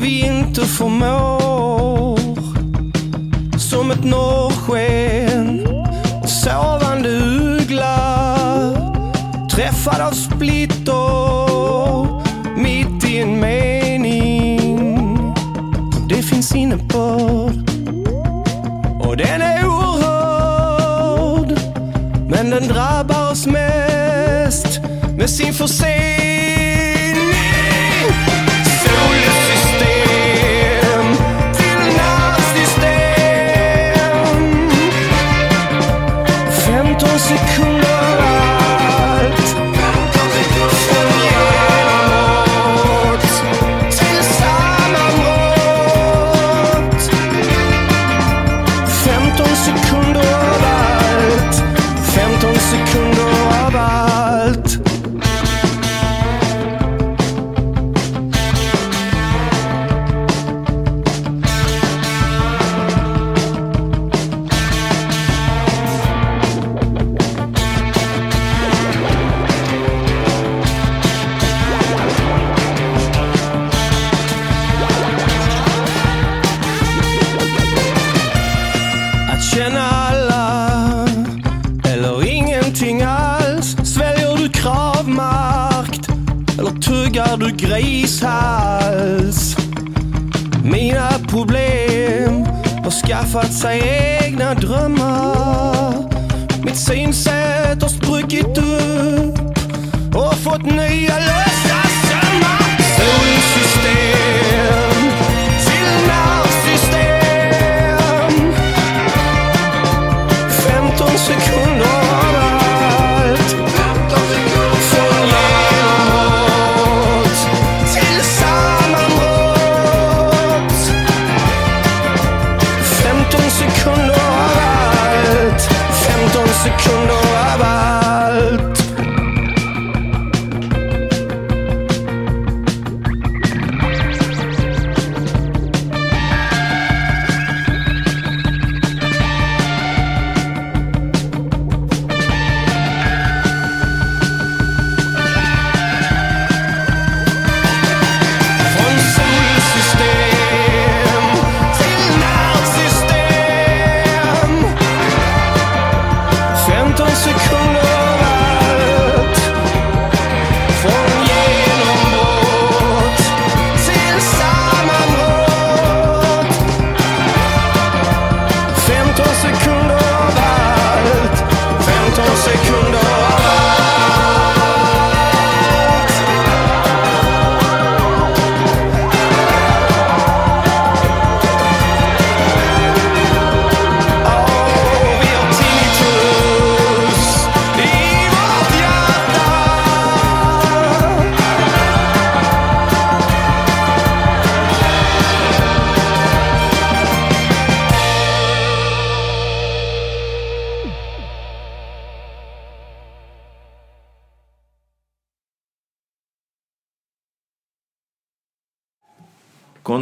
[0.00, 2.18] vi inte förmår.
[3.58, 5.68] Som ett norrsken,
[6.26, 8.26] sovande uggla.
[9.54, 10.94] Träffad av splitter
[12.56, 15.34] mitt i en mening.
[16.08, 17.70] Det finns innebörd
[19.00, 21.58] och den är oerhörd.
[22.28, 23.93] Men den drabbar oss med
[25.16, 26.23] med sin försening.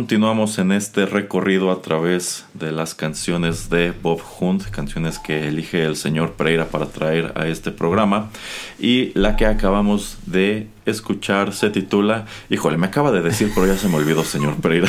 [0.03, 5.85] Continuamos en este recorrido a través de las canciones de Bob Hunt, canciones que elige
[5.85, 8.29] el señor Pereira para traer a este programa.
[8.81, 13.79] Y la que acabamos de escuchar se titula, híjole, me acaba de decir, pero ya
[13.79, 14.89] se me olvidó, señor Pereira.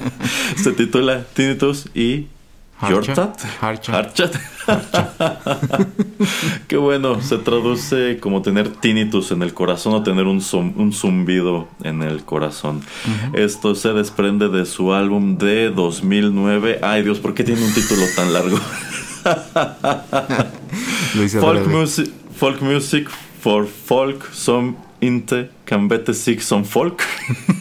[0.56, 2.26] se titula Tinnitus y
[2.88, 3.40] Yortat.
[3.60, 4.36] Harchat.
[6.68, 10.42] Qué bueno, se traduce como tener tinnitus en el corazón o tener un,
[10.76, 12.82] un zumbido en el corazón.
[13.32, 16.80] Esto se desprende de su álbum de 2009.
[16.82, 18.56] Ay Dios, ¿por qué tiene un título tan largo?
[21.40, 23.08] folk, music, folk Music
[23.40, 27.02] for Folk Some Inte Cambete Six Folk.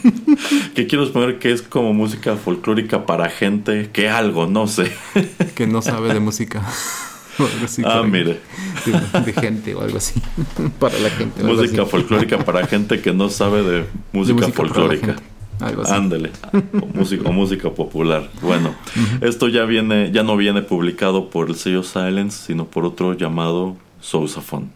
[0.75, 4.91] que quiero suponer que es como música folclórica para gente que algo, no sé.
[5.55, 6.61] que no sabe de música.
[7.83, 8.39] ah, mire.
[9.25, 10.21] De, gente o algo así.
[10.79, 11.43] para la gente.
[11.43, 15.15] Música folclórica para gente que no sabe de música, folclórica.
[15.59, 15.93] Algo así.
[15.93, 16.29] Ándele.
[16.79, 18.29] O música, o música popular.
[18.43, 18.75] Bueno,
[19.21, 23.77] esto ya viene, ya no viene publicado por el sello Silence, sino por otro llamado
[23.99, 24.69] Sousaphone.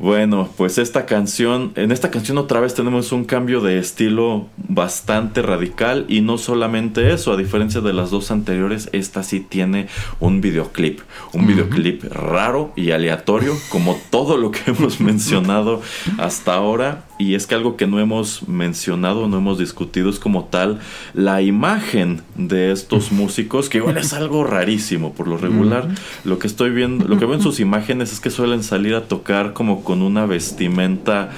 [0.00, 5.42] Bueno, pues esta canción, en esta canción otra vez tenemos un cambio de estilo bastante
[5.42, 9.88] radical y no solamente eso, a diferencia de las dos anteriores, esta sí tiene
[10.18, 11.00] un videoclip,
[11.34, 15.82] un videoclip raro y aleatorio como todo lo que hemos mencionado
[16.16, 20.44] hasta ahora y es que algo que no hemos mencionado, no hemos discutido es como
[20.46, 20.78] tal
[21.12, 25.86] la imagen de estos músicos, que igual es algo rarísimo por lo regular.
[26.24, 29.02] Lo que estoy viendo, lo que veo en sus imágenes es que suelen salir a
[29.02, 31.30] tocar como con una vestimenta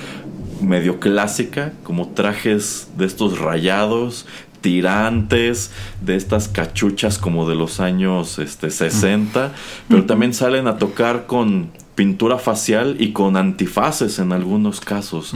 [0.62, 4.26] medio clásica, como trajes de estos rayados,
[4.60, 9.50] tirantes, de estas cachuchas como de los años este, 60,
[9.88, 15.32] pero también salen a tocar con pintura facial y con antifaces en algunos casos.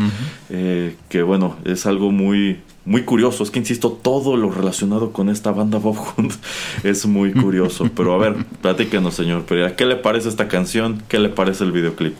[0.50, 3.42] Eh, que bueno, es algo muy, muy curioso.
[3.42, 6.32] Es que insisto, todo lo relacionado con esta banda Bob Hunt
[6.82, 7.90] es muy curioso.
[7.96, 9.76] Pero a ver, platíquenos, señor Pereira.
[9.76, 11.02] ¿Qué le parece esta canción?
[11.08, 12.18] ¿Qué le parece el videoclip?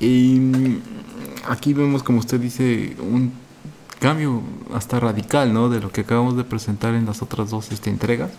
[0.00, 0.40] Y
[1.46, 3.32] aquí vemos, como usted dice, un
[4.02, 4.42] cambio
[4.74, 5.68] hasta radical, ¿no?
[5.68, 8.32] De lo que acabamos de presentar en las otras dos este, entregas.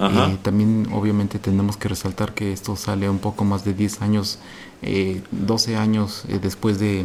[0.00, 4.38] Eh, también, obviamente, tenemos que resaltar que esto sale un poco más de 10 años,
[4.80, 7.04] eh, 12 años eh, después de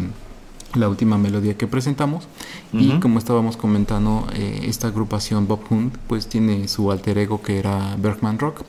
[0.75, 2.27] la última melodía que presentamos.
[2.73, 7.59] Y como estábamos comentando, eh, esta agrupación Bob Hunt, pues tiene su alter ego que
[7.59, 8.61] era Bergman Rock.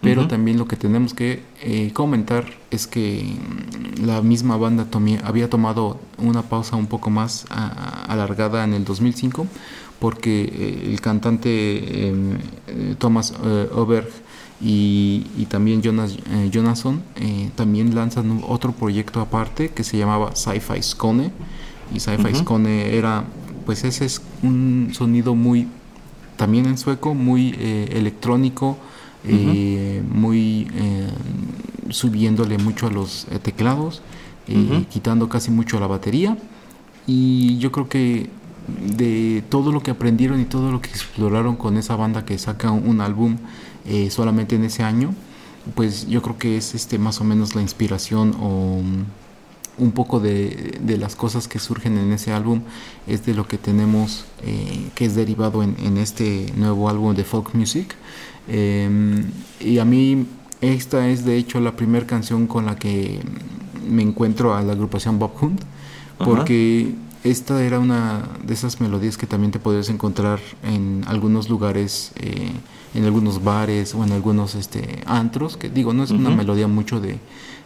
[0.00, 4.86] Pero también lo que tenemos que eh, comentar es que mm, la misma banda
[5.24, 7.44] había tomado una pausa un poco más
[8.08, 9.46] alargada en el 2005
[9.98, 12.38] porque eh, el cantante em,
[12.98, 13.34] Thomas
[13.74, 14.08] Oberg
[14.62, 16.16] y, también Jonas
[16.52, 17.02] Jonasson
[17.56, 21.32] también lanzan otro proyecto aparte que se llamaba Sci-Fi Skone
[21.94, 23.24] y Sci-Fi Skone era
[23.66, 25.66] pues ese es un sonido muy
[26.36, 28.76] también en sueco muy electrónico
[29.22, 31.08] eh, muy eh,
[31.90, 34.02] subiéndole mucho a los eh, teclados,
[34.88, 36.36] quitando casi mucho a la batería.
[37.06, 38.28] Y yo creo que
[38.96, 42.72] de todo lo que aprendieron y todo lo que exploraron con esa banda que saca
[42.72, 43.36] un, álbum
[44.10, 45.14] solamente en ese año,
[45.74, 50.20] pues yo creo que es este más o menos la inspiración o mm, un poco
[50.20, 52.62] de, las cosas que surgen en ese álbum
[53.06, 54.26] es de lo que tenemos
[54.94, 57.94] que es derivado en, en, este nuevo álbum de folk music.
[58.48, 59.30] Em,
[59.60, 60.26] y a mí
[60.60, 63.20] esta es de hecho la primera canción con la que
[63.88, 65.62] me encuentro a la agrupación Bob Hunt,
[66.18, 72.12] porque esta era una de esas melodías que también te podías encontrar en algunos lugares,
[72.16, 72.50] eh,
[72.94, 77.00] en algunos bares o en algunos este, antros, que digo, no es una melodía mucho
[77.00, 77.18] de,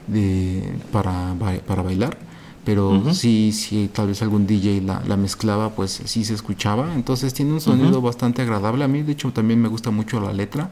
[0.07, 0.62] de
[0.93, 1.35] para,
[1.66, 2.18] para bailar,
[2.64, 6.95] pero sí, sí, tal vez algún DJ la, la, mezclaba, pues sí se escuchaba.
[6.95, 8.85] Entonces tiene un sonido bastante agradable.
[8.85, 10.70] A mí, de hecho, también me gusta mucho la letra.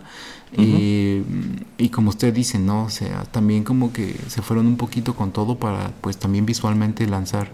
[0.56, 2.84] y, como usted dice, ¿no?
[2.84, 7.06] O sea, también como que se fueron un poquito con todo para, pues también visualmente
[7.06, 7.50] lanzar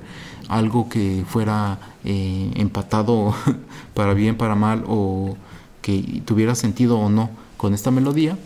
[0.49, 3.35] algo que fuera eh, empatado
[3.95, 5.37] para bien, para mal, o
[5.83, 8.37] que tuviera sentido o no con esta melodía.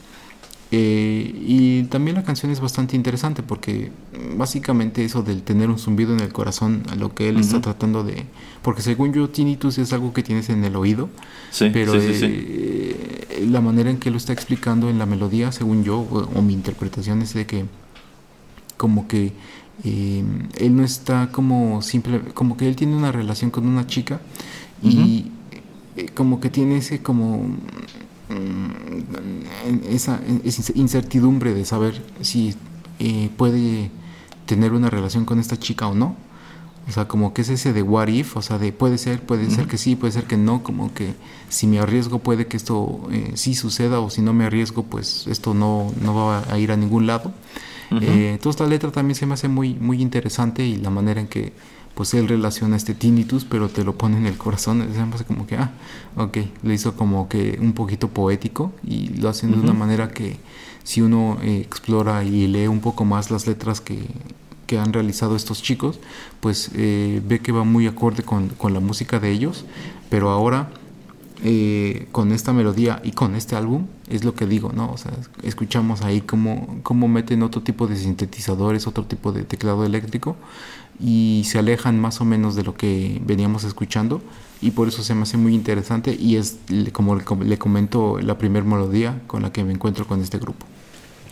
[0.75, 3.93] Eh, y también la canción es bastante interesante porque
[4.37, 8.25] básicamente eso del tener un zumbido en el corazón, lo que él está tratando de...
[8.63, 11.11] Porque según yo, tinnitus es algo que tienes en el oído,
[11.59, 16.41] pero eh, la manera en que lo está explicando en la melodía, según yo, o,
[16.41, 17.67] mi interpretación es de que
[18.79, 19.35] como que
[19.85, 20.25] eh,
[20.57, 24.23] él no está como simple, como que él tiene una relación con una chica
[24.83, 25.27] y
[26.15, 27.57] como que tiene ese como
[28.33, 30.21] Mm, esa,
[30.75, 32.55] incertidumbre de saber si
[32.99, 33.91] eh, puede
[34.47, 36.17] tener una relación con esta chica o no,
[36.89, 39.49] O sea, como que es ese de what if, o sea, de puede ser, puede
[39.51, 41.15] ser que sí, puede ser que no, como que
[41.49, 45.27] si me arriesgo puede que esto eh, sí suceda o si no me arriesgo pues
[45.29, 47.33] esto no, no va a ir a ningún lado.
[48.01, 51.29] Eh, toda esta letra también se me hace muy, muy interesante y la manera en
[51.29, 51.53] que
[51.95, 55.57] pues él relaciona este tinnitus, pero te lo pone en el corazón, hace como que,
[55.57, 55.73] ah,
[56.17, 60.39] ok, lo hizo como que un poquito poético y lo hacen de una manera que
[60.85, 64.07] si uno eh, explora y lee un poco más las letras que,
[64.67, 66.01] que han realizado estos chicos,
[66.41, 69.65] pues eh, ve que va muy acorde con, con, la música de ellos,
[70.09, 70.71] pero ahora
[71.45, 74.93] eh, con esta melodía y con este álbum es lo que digo, ¿no?
[74.93, 75.13] O sea,
[75.43, 80.37] escuchamos ahí cómo, cómo meten otro tipo de sintetizadores, otro tipo de teclado eléctrico
[81.01, 84.23] y se alejan más o menos de lo que veníamos escuchando
[84.61, 86.59] y por eso se me hace muy interesante y es
[86.93, 90.67] como le comento la primera melodía con la que me encuentro con este grupo.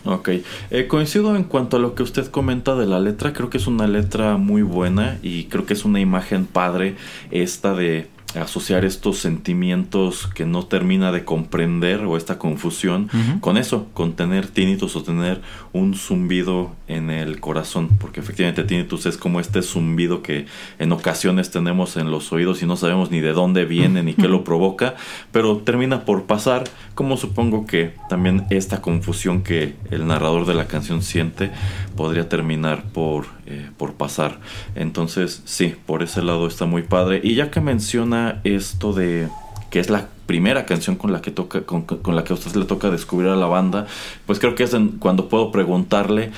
[0.03, 0.29] Ok,
[0.71, 3.67] eh, coincido en cuanto a lo que usted comenta de la letra, creo que es
[3.67, 6.95] una letra muy buena y creo que es una imagen padre
[7.29, 8.09] esta de
[8.39, 13.09] asociar estos sentimientos que no termina de comprender o esta confusión
[13.39, 15.41] con eso, con tener tinnitus o tener
[15.73, 20.45] un zumbido en el corazón, porque efectivamente tinnitus es como este zumbido que
[20.79, 24.27] en ocasiones tenemos en los oídos y no sabemos ni de dónde viene ni qué
[24.27, 24.95] lo provoca,
[25.31, 26.63] pero termina por pasar,
[26.95, 31.51] como supongo que también esta confusión que el narrador de la canción siente
[31.95, 34.39] podría terminar por, eh, por pasar.
[34.75, 37.19] Entonces, sí, por ese lado está muy padre.
[37.23, 39.27] Y ya que menciona esto de
[39.69, 42.65] que es la primera canción con la que toca con, la que a usted le
[42.65, 43.87] toca descubrir a la banda,
[44.25, 46.31] pues creo que es cuando puedo preguntarle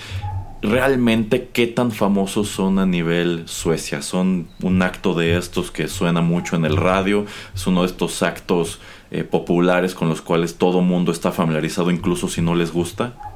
[0.63, 4.01] realmente qué tan famosos son a nivel Suecia.
[4.01, 8.23] Son un acto de estos que suena mucho en el radio, es uno de estos
[8.23, 8.79] actos
[9.11, 13.32] eh, populares con los cuales todo mundo está familiarizado, incluso si no les gusta.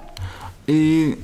[0.68, 1.18] Eh,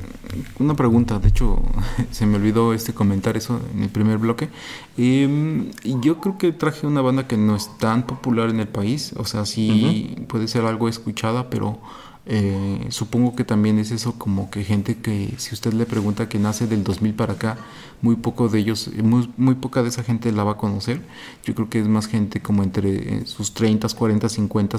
[0.58, 1.62] una pregunta, de hecho
[2.12, 4.50] se me olvidó este comentar eso en el primer bloque.
[4.98, 9.14] Eh, yo creo que traje una banda que no es tan popular en el país,
[9.18, 11.80] o sea, sí puede ser algo escuchada, pero
[12.26, 16.40] eh, supongo que también es eso como que gente que si usted le pregunta que
[16.40, 17.58] nace del 2000 para acá,
[18.02, 21.02] muy poco de ellos, muy, muy poca de esa gente la va a conocer.
[21.46, 24.78] Yo creo que es más gente como entre eh, sus 30, 40, 50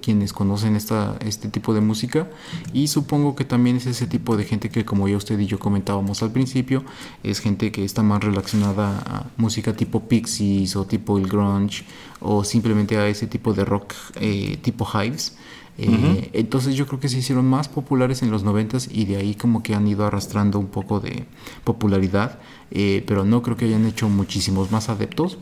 [0.00, 2.28] quienes conocen esta, este tipo de música
[2.72, 5.58] y supongo que también es ese tipo de gente que como ya usted y yo
[5.58, 6.84] comentábamos al principio,
[7.22, 11.84] es gente que está más relacionada a música tipo Pixies o tipo el grunge
[12.20, 15.36] o simplemente a ese tipo de rock eh, tipo Hives.
[15.76, 19.34] Eh, entonces yo creo que se hicieron más populares en los noventas y de ahí
[19.34, 21.24] como que han ido arrastrando un poco de
[21.64, 22.38] popularidad,
[22.70, 25.38] eh, pero no creo que hayan hecho muchísimos más adeptos.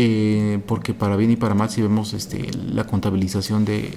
[0.00, 3.92] Eh, porque para bien y para mal si vemos este, la contabilización de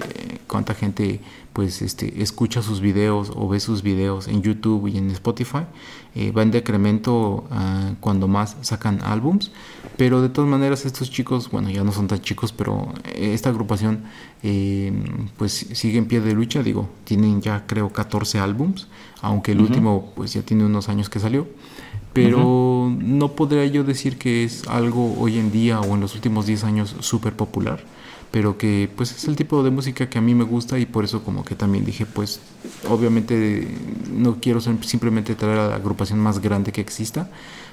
[0.48, 1.20] cuánta gente
[1.52, 5.64] pues este, escucha sus videos o ve sus videos en YouTube y en Spotify,
[6.36, 9.52] va en decremento ah, cuando más sacan álbums,
[9.96, 14.04] pero de todas maneras estos chicos, bueno ya no son tan chicos, pero esta agrupación
[14.42, 14.92] eh,
[15.36, 18.88] pues sigue en pie de lucha, digo, tienen ya creo 14 álbums,
[19.20, 21.46] aunque el último pues ya tiene unos años que salió,
[22.12, 26.46] pero no podría yo decir que es algo hoy en día o en los últimos
[26.46, 27.84] 10 años súper popular,
[28.30, 31.04] pero que pues es el tipo de música que a mí me gusta y por
[31.04, 32.40] eso como que también dije pues
[32.88, 33.68] obviamente
[34.12, 37.30] no quiero simplemente traer a la agrupación más grande que exista,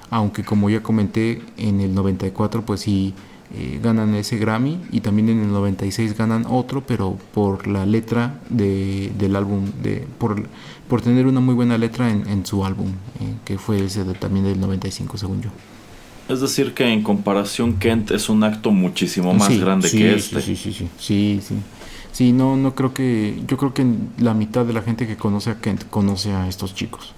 [0.09, 3.13] aunque como ya comenté en el 94 pues sí
[3.55, 8.39] eh, ganan ese Grammy y también en el 96 ganan otro, pero por la letra
[8.49, 10.47] de, del álbum, de, por,
[10.87, 14.59] por tener una muy buena letra en, su álbum, eh, que fue ese también del
[14.59, 15.49] 95 según yo.
[16.27, 20.41] Es decir, que en comparación Kent es un acto muchísimo más grande que este.
[20.43, 21.55] Sí, sí, sí, sí, sí.
[22.11, 23.85] Sí, no, no creo que, yo creo que
[24.19, 27.15] la mitad de la gente que conoce a Kent conoce a estos chicos.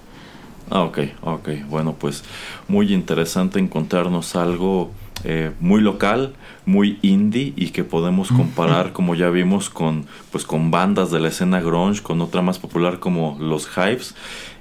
[0.74, 1.48] Ah, ok, ok.
[1.68, 2.24] Bueno, pues
[2.66, 4.90] muy interesante encontrarnos algo
[5.22, 6.32] eh, muy local,
[6.64, 11.28] muy indie y que podemos comparar, como ya vimos, con, pues, con bandas de la
[11.28, 14.14] escena grunge, con otra más popular como los Hives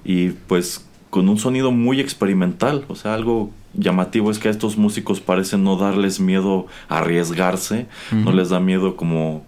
[0.03, 4.77] y pues con un sonido muy experimental, o sea, algo llamativo es que a estos
[4.77, 9.45] músicos parecen no darles miedo a arriesgarse, no les da miedo como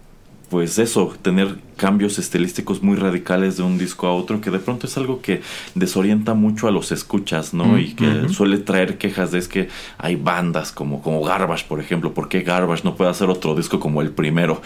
[0.54, 4.86] pues eso, tener cambios estilísticos muy radicales de un disco a otro, que de pronto
[4.86, 5.42] es algo que
[5.74, 7.76] desorienta mucho a los escuchas, ¿no?
[7.76, 12.14] y que suele traer quejas de es que hay bandas como, como Garbage, por ejemplo,
[12.14, 14.62] ¿por qué Garbage no puede hacer otro disco como el primero?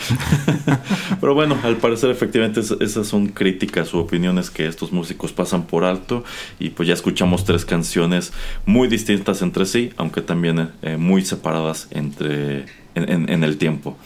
[1.23, 5.85] Pero bueno, al parecer efectivamente esas son críticas u opiniones que estos músicos pasan por
[5.85, 6.23] alto
[6.61, 8.35] y pues ya escuchamos tres canciones
[8.67, 12.67] muy distintas entre sí, aunque también eh, muy separadas entre
[13.07, 13.97] en, el tiempo.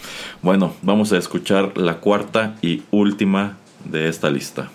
[0.43, 4.71] Bueno, vamos a escuchar la cuarta y última de esta lista.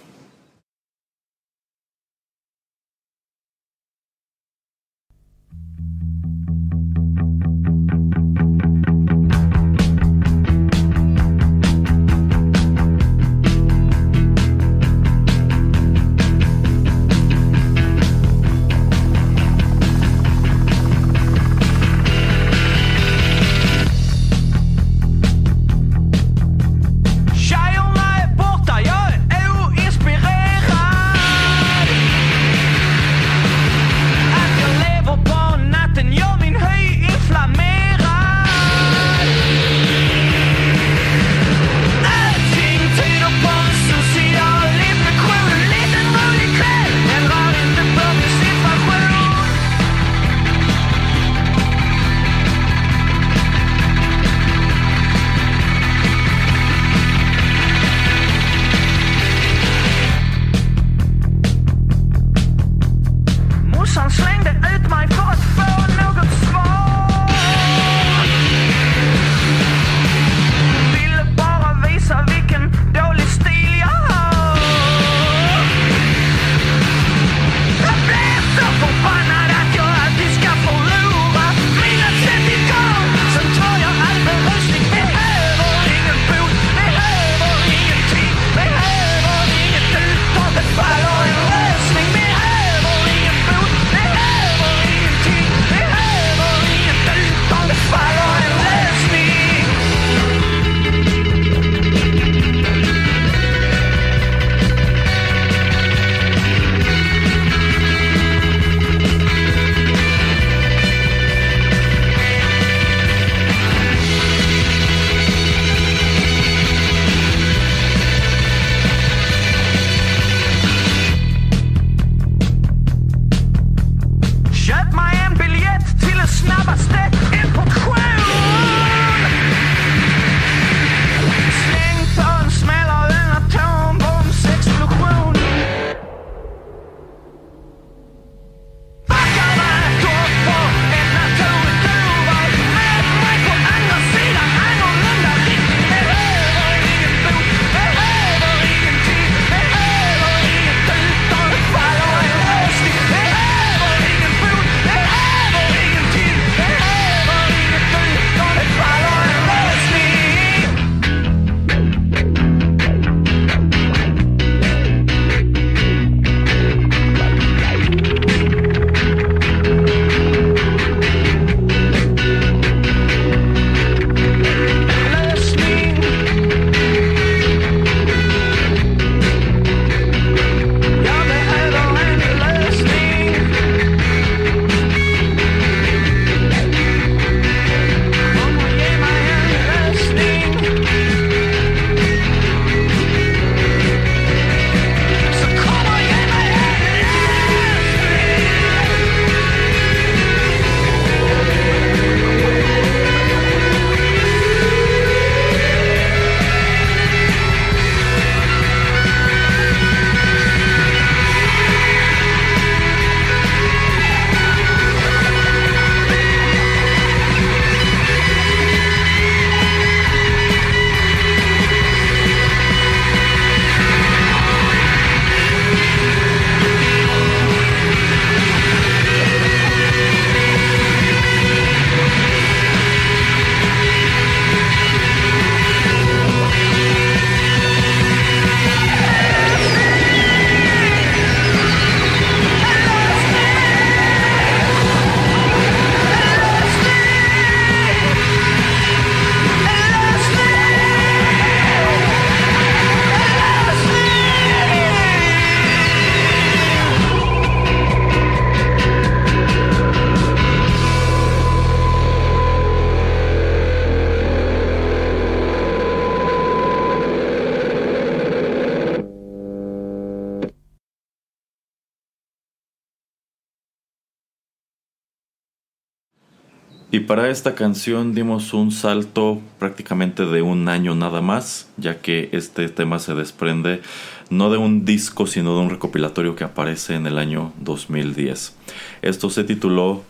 [277.18, 282.70] Para esta canción dimos un salto prácticamente de un año nada más, ya que este
[282.70, 283.82] tema se desprende
[284.30, 288.56] no de un disco, sino de un recopilatorio que aparece en el año 2010.
[289.02, 290.04] Esto se tituló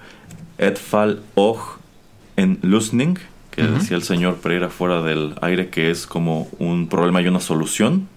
[0.57, 1.79] Edfall Och
[2.35, 3.17] en Lusning,
[3.51, 7.39] que decía el señor Pereira fuera del aire, que es como un problema y una
[7.39, 8.09] solución.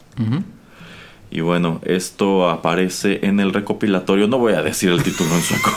[1.30, 5.70] Y bueno, esto aparece en el recopilatorio, no voy a decir el título en sueco,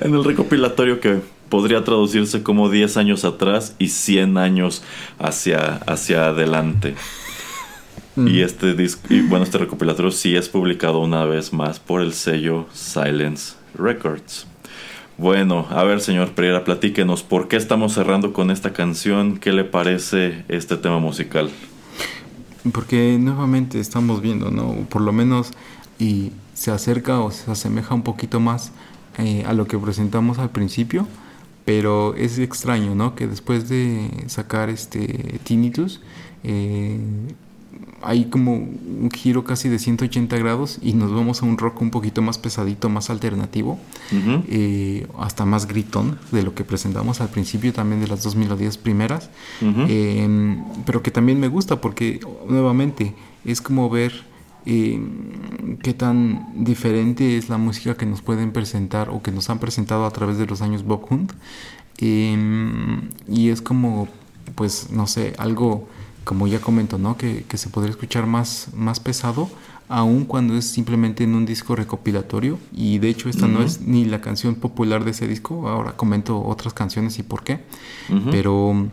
[0.00, 4.82] en el recopilatorio que podría traducirse como 10 años atrás y 100 años
[5.18, 6.96] hacia, hacia adelante.
[8.16, 8.38] Y mm.
[8.38, 8.76] este
[9.10, 14.48] y bueno, este recopilatorio sí es publicado una vez más por el sello Silence Records.
[15.18, 19.64] Bueno, a ver, señor Pereira, platíquenos por qué estamos cerrando con esta canción, qué le
[19.64, 21.50] parece este tema musical.
[22.72, 24.74] Porque nuevamente estamos viendo, ¿no?
[24.88, 25.52] Por lo menos
[25.98, 28.72] y se acerca o se asemeja un poquito más
[29.18, 31.06] eh, a lo que presentamos al principio,
[31.64, 33.14] pero es extraño, ¿no?
[33.14, 36.00] Que después de sacar este Tinnitus,
[36.44, 36.98] eh,
[38.02, 41.90] hay como un giro casi de 180 grados y nos vamos a un rock un
[41.90, 43.78] poquito más pesadito, más alternativo,
[44.48, 48.78] eh, hasta más gritón de lo que presentamos al principio también de las dos melodías
[48.78, 49.30] primeras,
[49.60, 54.26] em, pero que también me gusta porque nuevamente es como ver
[54.66, 55.00] eh,
[55.82, 60.04] qué tan diferente es la música que nos pueden presentar o que nos han presentado
[60.04, 61.32] a través de los años Bob Hunt.
[61.98, 64.08] Em, y es como,
[64.54, 65.88] pues, no sé, algo,
[66.28, 67.16] como ya comento, ¿no?
[67.16, 69.48] Que, que se podría escuchar más, más pesado,
[69.88, 72.58] aun cuando es simplemente en un disco recopilatorio.
[72.70, 75.70] Y de hecho, esta no es ni la canción popular de ese disco.
[75.70, 77.60] Ahora comento otras canciones y por qué.
[78.30, 78.90] Pero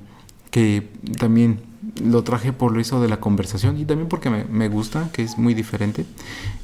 [0.50, 0.88] que
[1.20, 1.60] también
[2.02, 5.22] lo traje por lo hizo de la conversación y también porque me, me gusta, que
[5.22, 6.06] es muy diferente.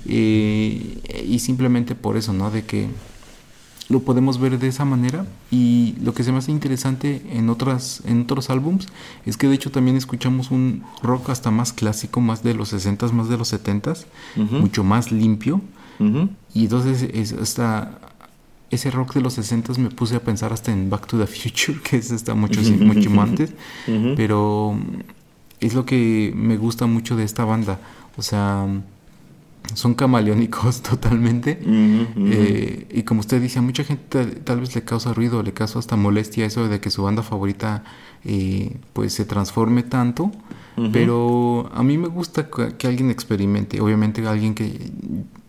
[0.07, 2.49] Eh, y simplemente por eso, ¿no?
[2.49, 2.87] De que
[3.91, 5.25] lo podemos ver de esa manera.
[5.51, 8.87] Y lo que se me hace interesante en otras en otros álbums
[9.25, 13.11] es que de hecho también escuchamos un rock hasta más clásico más de los 60s
[13.11, 15.61] más de los 70s mucho más limpio.
[16.53, 17.99] Y entonces es, hasta
[18.71, 21.79] ese rock de los 60s me puse a pensar hasta en Back to the Future
[21.83, 23.53] que es hasta mucho, mucho antes.
[24.15, 24.77] Pero
[25.59, 27.79] es lo que me gusta mucho de esta banda.
[28.17, 28.67] O sea
[29.73, 31.59] son camaleónicos totalmente.
[31.61, 35.79] Eh, y como usted dice, a mucha gente tal, vez le causa ruido, le causa
[35.79, 37.83] hasta molestia eso de que su banda favorita
[38.25, 40.31] eh, pues se transforme tanto.
[40.91, 43.81] Pero a mí me gusta que, alguien experimente.
[43.81, 44.91] Obviamente alguien que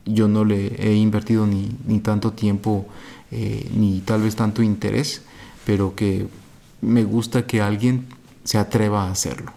[0.04, 2.86] yo no le he invertido ni, ni tanto tiempo,
[3.30, 5.22] eh, ni tal vez tanto interés,
[5.64, 6.26] pero que
[6.82, 8.06] me gusta que alguien
[8.44, 9.52] se atreva a hacerlo.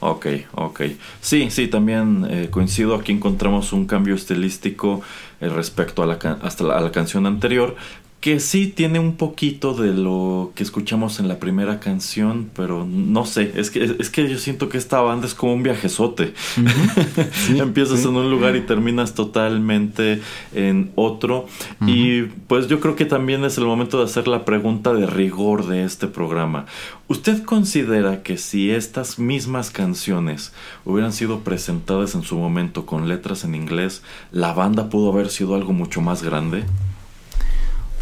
[0.00, 0.82] Ok, ok.
[1.20, 2.94] Sí, sí, también eh, coincido.
[2.94, 5.02] Aquí encontramos un cambio estilístico
[5.40, 7.74] eh, respecto a la, hasta a la canción anterior,
[8.20, 13.24] que sí tiene un poquito de lo que escuchamos en la primera canción, pero no
[13.24, 16.34] sé, es que, es que yo siento que esta banda es como un viajezote.
[17.56, 20.20] Empiezas en un lugar y terminas totalmente
[20.52, 21.46] en otro.
[21.86, 25.68] Y pues yo creo que también es el momento de hacer la pregunta de rigor
[25.68, 26.66] de este programa.
[27.06, 30.52] ¿Usted considera que si estas mismas canciones
[30.84, 34.02] hubieran sido presentadas en su momento con letras en inglés,
[34.32, 36.64] la banda pudo haber sido algo mucho más grande?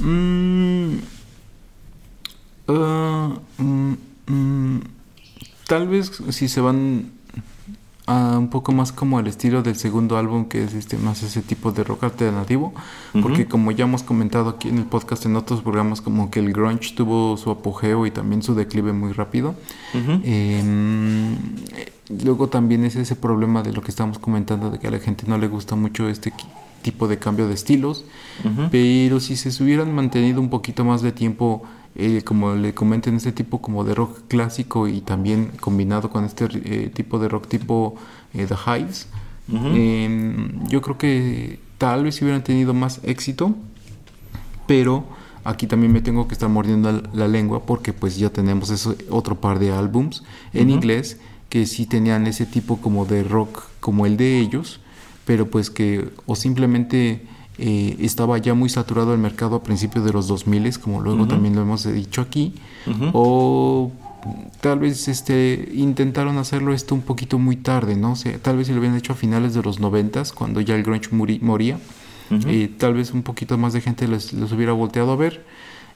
[0.01, 0.99] Mm,
[2.69, 4.81] uh, mm, mm,
[5.67, 7.13] tal vez si se van
[8.07, 11.43] a un poco más como al estilo del segundo álbum que es este más ese
[11.43, 12.73] tipo de rock alternativo
[13.21, 16.53] porque como ya hemos comentado aquí en el podcast en otros programas como que el
[16.53, 19.57] grunge tuvo su apogeo y también su declive muy rápido.
[19.93, 21.37] Em,
[22.23, 25.25] luego también es ese problema de lo que estamos comentando de que a la gente
[25.27, 26.33] no le gusta mucho este
[26.87, 28.05] tipo de cambio de estilos,
[28.71, 31.65] pero si se hubieran mantenido un poquito más de tiempo,
[31.97, 36.47] eh, como le comenten, este tipo como de rock clásico y también combinado con este
[36.65, 37.97] eh, tipo de rock tipo
[38.35, 39.09] eh, The Hives,
[39.49, 43.57] em, yo creo que tal vez hubieran tenido más éxito,
[44.69, 45.05] pero
[45.43, 49.41] aquí también me tengo que estar mordiendo la, lengua porque pues ya tenemos ese otro
[49.41, 50.23] par de álbums
[50.53, 51.19] en inglés
[51.49, 54.81] que sí tenían ese tipo como de rock como el de ellos
[55.27, 57.21] pero pues que o simplemente
[57.59, 61.55] eh, estaba ya muy saturado el mercado a principios de los 2000, como luego también
[61.55, 62.55] lo hemos dicho aquí,
[63.13, 63.91] o
[64.61, 68.17] tal vez este intentaron hacerlo esto un poquito muy tarde, ¿no?
[68.17, 70.85] sé tal vez si lo habían hecho a finales de los 90, cuando ya el
[70.85, 71.79] grunge moría,
[72.31, 75.45] eh, tal vez un poquito más de gente les, hubiera volteado a ver,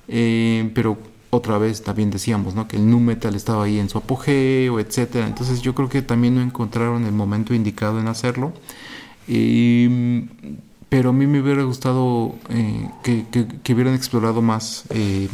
[0.09, 0.99] eh, pero
[1.31, 2.67] otra vez también decíamos, ¿no?
[2.67, 5.29] Que el nu metal estaba ahí en su apogeo, etcétera.
[5.29, 8.53] Entonces yo creo que también no encontraron el momento indicado en hacerlo
[9.27, 15.29] pero a mí me hubiera gustado eh, que, hubieran explorado más eh,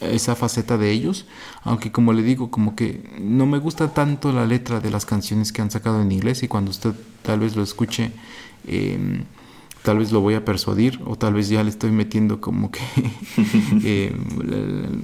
[0.00, 1.26] esa faceta de ellos,
[1.62, 5.52] aunque como le digo, como que no me gusta tanto la letra de las canciones
[5.52, 8.10] que han sacado en inglés y cuando usted tal vez lo escuche,
[8.66, 9.22] eh,
[9.82, 12.80] tal vez lo voy a persuadir o tal vez ya le estoy metiendo como que
[13.84, 14.14] eh,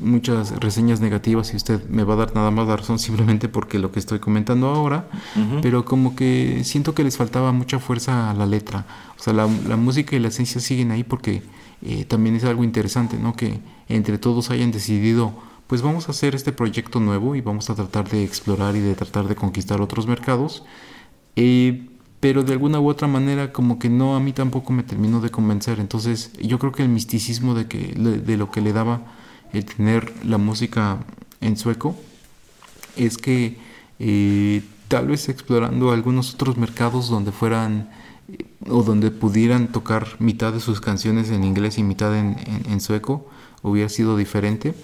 [0.02, 3.78] muchas reseñas negativas y usted me va a dar nada más la razón simplemente porque
[3.78, 5.08] lo que estoy comentando ahora,
[5.62, 8.86] pero como que siento que les faltaba mucha fuerza a la letra,
[9.18, 11.42] o sea, la, música y la esencia siguen ahí porque
[11.82, 13.34] eh, también es algo interesante, ¿no?
[13.34, 15.32] Que entre todos hayan decidido
[15.66, 18.94] pues vamos a hacer este proyecto nuevo y vamos a tratar de explorar y de
[18.94, 20.64] tratar de conquistar otros mercados.
[21.36, 21.90] Eh,
[22.20, 25.30] pero de alguna u otra manera como que no a mí tampoco me terminó de
[25.30, 25.78] convencer.
[25.78, 29.02] Entonces yo creo que el misticismo de que de lo que le daba
[29.52, 30.98] el tener la música
[31.40, 31.96] en sueco
[32.96, 33.56] es que
[34.00, 37.90] eh, tal vez explorando algunos otros mercados donde fueran
[38.28, 43.28] eh, o donde pudieran tocar mitad de sus canciones en inglés y mitad en, sueco
[43.62, 44.74] hubiera sido diferente.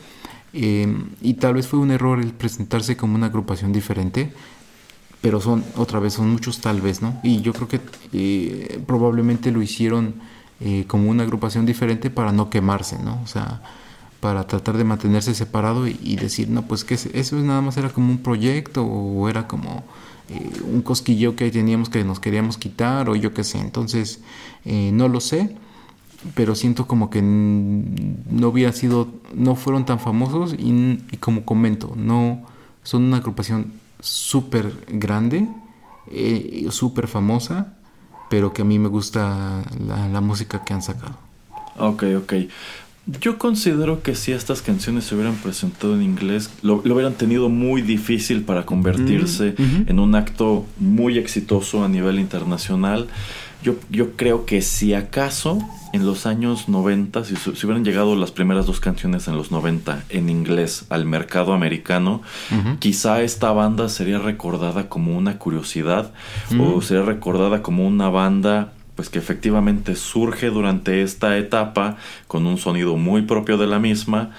[0.53, 0.87] Eh,
[1.21, 4.33] y tal vez fue un error el presentarse como una agrupación diferente
[5.25, 7.19] pero son, otra vez, son muchos tal vez, ¿no?
[7.23, 7.81] Y yo creo que
[8.13, 10.17] eh, probablemente lo hicieron
[10.61, 13.23] eh, como una agrupación diferente para no quemarse, ¿no?
[13.25, 13.63] O sea,
[14.21, 18.11] para tratar de mantenerse separado y, decir, no, pues que eso nada más era como
[18.11, 19.83] un proyecto o era como
[20.29, 23.61] eh, un cosquillo que teníamos que nos queríamos quitar o yo qué sé.
[23.61, 24.21] Entonces,
[24.67, 25.57] eh, no lo sé,
[26.35, 32.43] pero siento como que no hubiera sido, no fueron tan famosos y, como comento, no
[32.83, 33.73] son una agrupación
[34.05, 35.49] súper grande,
[36.11, 37.75] eh, súper famosa,
[38.29, 41.17] pero que a mí me gusta la, la música que han sacado.
[41.79, 42.35] Ok, ok.
[43.21, 47.83] Yo considero que si estas canciones se hubieran presentado en inglés, lo, hubieran tenido muy
[47.83, 53.09] difícil para convertirse mm, en un acto muy exitoso a nivel internacional.
[53.65, 55.59] Yo, yo creo que si acaso
[55.95, 60.05] en los años 90, si, si, hubieran llegado las primeras dos canciones en los 90
[60.11, 62.21] en inglés al mercado americano,
[62.79, 66.13] quizá esta banda sería recordada como una curiosidad
[66.61, 71.97] o sería recordada como una banda pues que efectivamente surge durante esta etapa
[72.27, 74.31] con un sonido muy propio de la misma,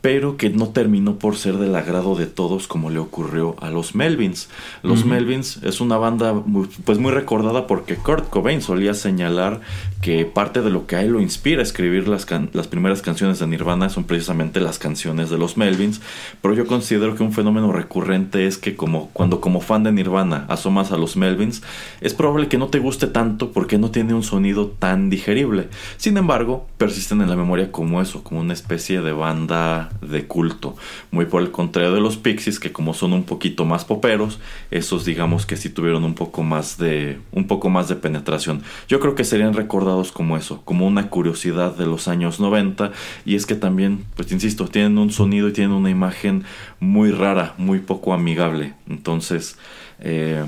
[0.00, 3.96] pero que no terminó por ser del agrado de todos como le ocurrió a los
[3.96, 4.48] Melvins.
[4.84, 9.60] Los Melvins es una banda muy, pues muy recordada porque Kurt Cobain solía señalar
[10.00, 13.40] que parte de lo que a él lo inspira a escribir las, las primeras canciones
[13.40, 16.00] de Nirvana son precisamente las canciones de los Melvins,
[16.40, 20.46] pero yo considero que un fenómeno recurrente es que como cuando como fan de Nirvana
[20.48, 21.62] asomas a los Melvins,
[22.00, 25.68] es probable que no te guste tanto porque no tiene un sonido tan digerible.
[25.96, 30.76] Sin embargo, persisten en la memoria como eso, como una especie de banda de culto.
[31.10, 34.38] Muy por el contrario de los Pixies, que como son un poquito más poperos,
[34.70, 38.62] esos digamos que sí tuvieron un poco más de, un poco más de penetración.
[38.88, 42.92] Yo creo que serían recordados como eso, como una curiosidad de los años 90.
[43.24, 46.44] Y es que también, pues insisto, tienen un sonido y tienen una imagen
[46.80, 48.74] muy rara, muy poco amigable.
[48.88, 49.56] Entonces,
[50.00, 50.44] eh,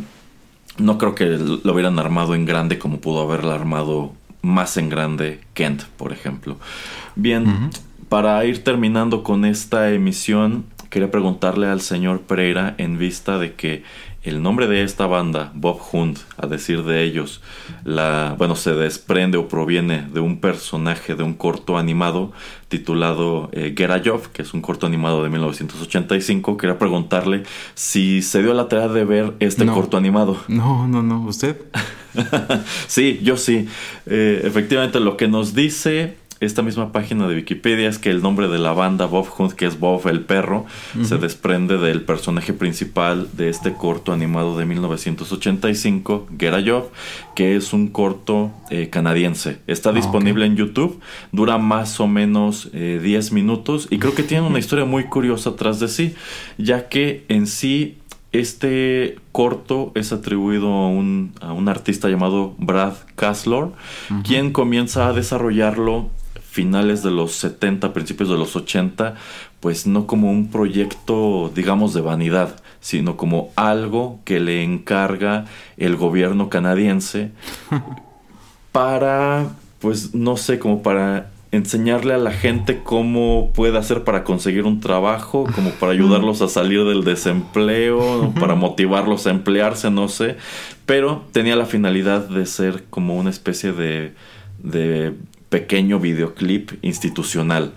[0.78, 4.12] no creo que lo hubieran armado en grande como pudo haberla armado
[4.42, 6.58] más en grande Kent, por ejemplo.
[7.16, 7.70] Bien,
[8.10, 13.84] para ir terminando con esta emisión, quería preguntarle al señor Pereira en vista de que
[14.24, 17.40] el nombre de esta banda, Bob Hunt, a decir de ellos,
[17.84, 22.32] la, bueno, se desprende o proviene de un personaje de un corto animado
[22.68, 26.56] titulado eh, que es un corto animado de 1985.
[26.56, 27.44] Quería preguntarle
[27.74, 30.36] si se dio la tarea de ver este corto animado.
[30.48, 31.56] No, no, no, ¿usted?
[32.88, 33.68] sí, yo sí.
[34.06, 38.48] Eh, efectivamente, lo que nos dice esta misma página de Wikipedia es que el nombre
[38.48, 40.64] de la banda Bob Hunt, que es Bob el perro,
[41.02, 46.90] se desprende del personaje principal de este corto animado de 1985, Get a Job,
[47.34, 49.58] que es un corto eh, canadiense.
[49.66, 50.98] Está ah, disponible en YouTube,
[51.30, 55.50] dura más o menos 10 eh, minutos y creo que tiene una historia muy curiosa
[55.50, 56.14] atrás de sí,
[56.56, 57.98] ya que en sí
[58.32, 63.72] este corto es atribuido a un, a un artista llamado Brad Caslor,
[64.24, 66.08] quien comienza a desarrollarlo
[66.60, 69.14] finales de los 70, principios de los 80,
[69.60, 75.46] pues no como un proyecto, digamos, de vanidad, sino como algo que le encarga
[75.78, 77.30] el gobierno canadiense
[78.72, 79.48] para,
[79.78, 84.80] pues no sé, como para enseñarle a la gente cómo puede hacer para conseguir un
[84.80, 90.36] trabajo, como para ayudarlos a salir del desempleo, para motivarlos a emplearse, no sé,
[90.84, 94.12] pero tenía la finalidad de ser como una especie de,
[94.62, 95.14] de
[95.50, 97.72] pequeño videoclip institucional.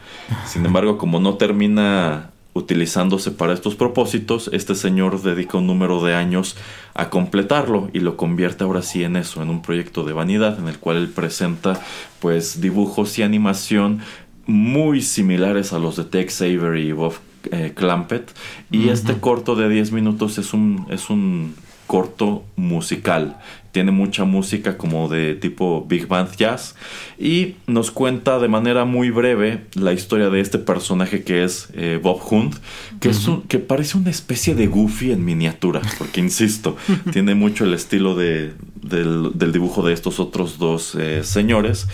[0.46, 6.14] Sin embargo, como no termina utilizándose para estos propósitos, este señor dedica un número de
[6.14, 6.56] años
[6.94, 10.68] a completarlo y lo convierte ahora sí en eso, en un proyecto de vanidad en
[10.68, 11.82] el cual él presenta
[12.20, 14.02] pues dibujos y animación
[14.46, 17.16] muy similares a los de Tex Avery y Bob
[17.52, 18.32] eh, Clampett.
[18.70, 21.56] Y este corto de 10 minutos es un es un
[21.88, 23.38] corto musical
[23.74, 26.76] tiene mucha música como de tipo Big Band Jazz
[27.20, 32.00] y nos cuenta de manera muy breve la historia de este personaje que es eh,
[32.02, 32.56] Bob Hunt,
[33.02, 36.78] que, es que parece una especie de Goofy en miniatura, porque insisto,
[37.12, 38.54] tiene mucho el estilo de,
[38.84, 41.88] del, dibujo de estos otros dos eh, señores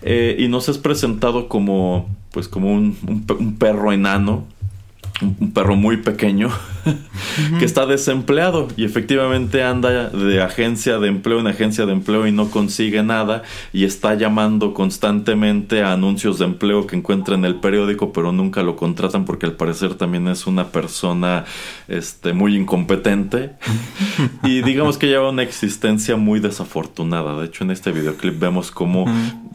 [0.00, 4.46] eh, y nos es presentado como pues como un perro enano
[5.22, 6.50] un perro muy pequeño
[7.58, 12.32] que está desempleado y efectivamente anda de agencia de empleo en agencia de empleo y
[12.32, 13.42] no consigue nada
[13.72, 18.62] y está llamando constantemente a anuncios de empleo que encuentra en el periódico pero nunca
[18.62, 21.44] lo contratan porque al parecer también es una persona
[21.88, 23.52] este muy incompetente.
[24.42, 27.38] Y digamos que lleva una existencia muy desafortunada.
[27.38, 29.06] De hecho en este videoclip vemos cómo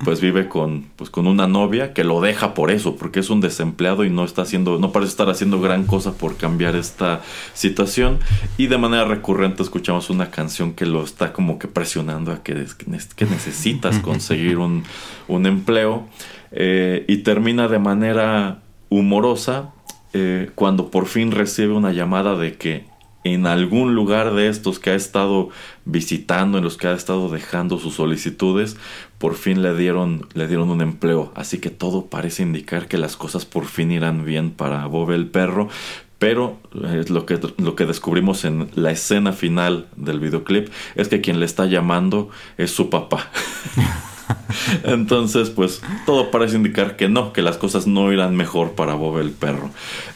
[0.04, 3.42] pues vive con pues con una novia que lo deja por eso porque es un
[3.42, 7.22] desempleado y no está haciendo no parece estar haciendo gran cosa por cambiar esta
[7.54, 8.20] situación.
[8.58, 12.68] Y de manera recurrente escuchamos una canción que lo está como que presionando a que,
[13.16, 14.86] que necesitas conseguir un,
[15.28, 16.08] empleo
[16.52, 19.72] eh, y termina de manera humorosa
[20.14, 22.91] eh, cuando por fin recibe una llamada de que
[23.24, 25.50] en algún lugar de estos que ha estado
[25.86, 28.78] visitando, en los que ha estado dejando sus solicitudes,
[29.18, 31.32] por fin le dieron, le dieron un empleo.
[31.36, 35.28] Así que todo parece indicar que las cosas por fin irán bien para Bob el
[35.28, 35.70] perro.
[36.18, 41.20] Pero eh, lo, que, lo que descubrimos en la escena final del videoclip es que
[41.20, 43.32] quien le está llamando es su papá.
[44.84, 49.20] Entonces, pues todo parece indicar que no, que las cosas no irán mejor para Bob
[49.20, 49.70] el perro.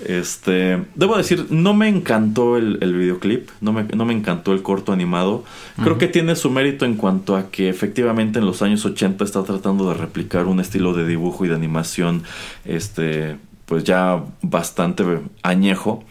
[0.05, 4.91] Este, debo decir, no me encantó el, videoclip, no me, no me, encantó el corto
[4.91, 5.43] animado.
[5.83, 9.43] Creo que tiene su mérito en cuanto a que efectivamente en los años 80 está
[9.43, 12.23] tratando de replicar un estilo de dibujo y de animación,
[12.63, 15.03] este, pues ya bastante
[15.43, 16.03] añejo.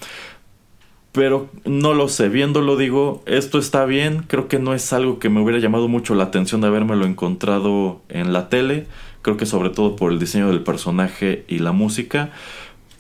[1.15, 5.29] Pero no lo sé, viéndolo digo, esto está bien, creo que no es algo que
[5.29, 8.89] me hubiera llamado mucho la atención de lo encontrado en la tele,
[9.23, 12.33] creo que sobre todo por el diseño del personaje y la música,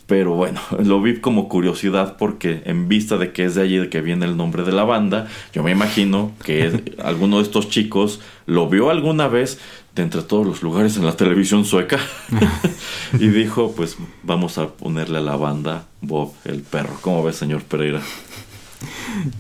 [0.06, 3.88] pero bueno, lo vi como curiosidad porque en vista de que es de allí de
[3.88, 8.20] que viene el nombre de la banda, yo me imagino que alguno de estos chicos
[8.46, 9.58] lo vio alguna vez
[9.95, 11.99] de entre todos los lugares en la televisión sueca
[13.12, 16.97] y dijo, pues vamos a ponerle a la banda Bob el perro.
[17.01, 18.03] ¿Cómo ves, señor Pereira?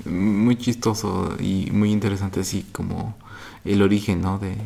[0.04, 3.16] Muy chistoso y muy interesante así como
[3.64, 4.38] el origen ¿no?
[4.38, 4.56] de,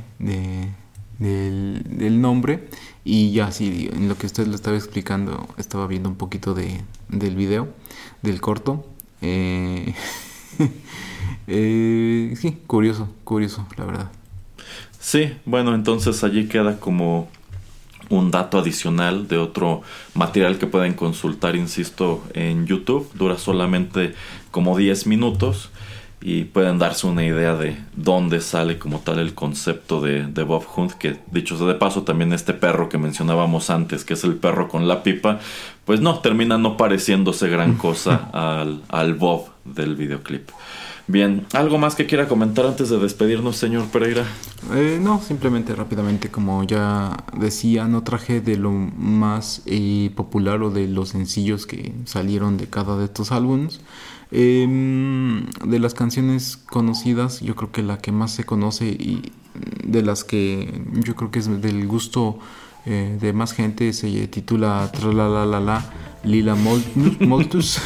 [1.18, 2.68] del, nombre.
[3.04, 6.82] Y ya sí, en lo que usted lo estaba explicando, estaba viendo un poquito de,
[7.08, 7.68] del video,
[8.22, 8.84] del corto.
[9.22, 9.94] Eh,
[11.46, 14.17] eh, sí, curioso, curioso, la verdad.
[15.08, 17.30] Sí, bueno, entonces allí queda como
[18.10, 19.80] un dato adicional de otro
[20.12, 23.10] material que pueden consultar, insisto, en YouTube.
[23.14, 24.12] Dura solamente
[24.50, 25.70] como 10 minutos
[26.20, 30.92] y pueden darse una idea de dónde sale como tal el concepto de, Bob Hunt,
[30.92, 34.68] que dicho sea de paso también este perro que mencionábamos antes, que es el perro
[34.68, 35.40] con la pipa,
[35.86, 40.50] pues no, termina no pareciéndose gran cosa al, al Bob del videoclip.
[41.10, 44.26] Bien, ¿algo más que quiera comentar antes de despedirnos, señor Pereira?
[44.74, 50.70] Eh, no, simplemente rápidamente, como ya decía, no traje de lo más eh, popular o
[50.70, 53.80] de los sencillos que salieron de cada de estos álbumes.
[54.30, 59.32] Em, de las canciones conocidas, yo creo que la que más se conoce y
[59.84, 62.38] de las que yo creo que es del gusto
[62.84, 65.90] eh, de más gente se titula Tralalalala
[66.22, 67.80] Lila Moltus.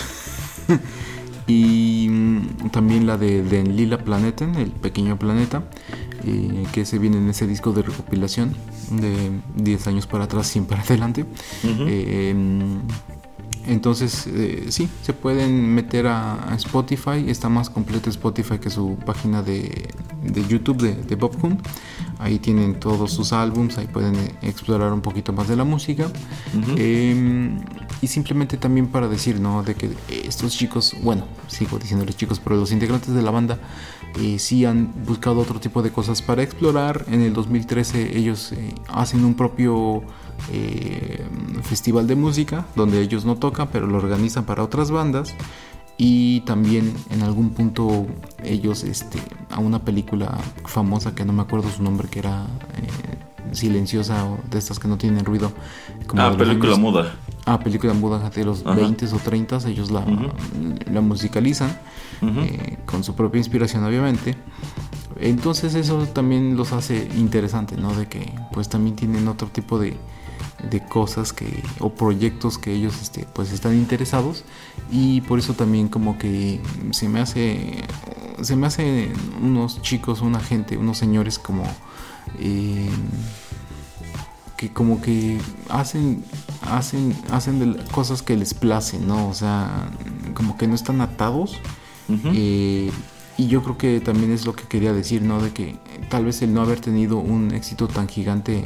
[1.46, 5.64] y mm, también la de, de Lila Planeten, el pequeño planeta,
[6.24, 8.54] eh, que se viene en ese disco de recopilación
[8.90, 11.26] de 10 años para atrás, siempre adelante.
[11.64, 12.34] Eh,
[13.66, 17.24] entonces, eh, sí, se pueden meter a, Spotify.
[17.28, 19.88] Está más completo Spotify que su página de,
[20.48, 21.66] YouTube de, Bob Hunt.
[22.18, 26.10] Ahí tienen todos sus álbums, ahí pueden explorar un poquito más de la música.
[26.76, 27.58] Em,
[28.00, 29.62] y simplemente también para decir, ¿no?
[29.62, 33.58] De que estos chicos, bueno, sigo diciéndoles chicos, pero los integrantes de la banda
[34.20, 37.04] eh, sí han buscado otro tipo de cosas para explorar.
[37.08, 40.02] En el 2013 ellos eh, hacen un propio
[40.50, 41.26] eh,
[41.62, 45.34] festival de música donde ellos no tocan pero lo organizan para otras bandas.
[45.98, 48.06] Y también en algún punto
[48.42, 49.18] ellos este,
[49.50, 54.38] a una película famosa que no me acuerdo su nombre que era eh, silenciosa o
[54.50, 55.52] de estas que no tienen ruido
[56.16, 57.14] ah película muda.
[57.44, 60.04] Ah película muda de los 20 o 30 ellos la,
[60.90, 61.76] la musicalizan
[62.22, 64.36] eh, con su propia inspiración obviamente.
[65.20, 69.96] Entonces eso también los hace interesantes no de que pues también tienen otro tipo de
[70.70, 74.44] de cosas que o proyectos que ellos este, pues están interesados.
[74.90, 76.60] Y por eso también como que
[76.92, 77.82] se me hace
[78.40, 81.64] se me hace unos chicos una gente unos señores como
[82.38, 82.90] eh,
[84.56, 85.38] que como que
[85.68, 86.24] hacen
[86.62, 89.90] hacen hacen de cosas que les placen no o sea
[90.34, 91.58] como que no están atados
[93.42, 95.42] y yo creo que también es lo que quería decir, ¿no?
[95.42, 95.76] De que
[96.08, 98.64] tal vez el no haber tenido un éxito tan gigante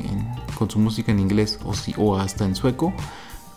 [0.58, 2.92] con su música en inglés o, si, o hasta en sueco,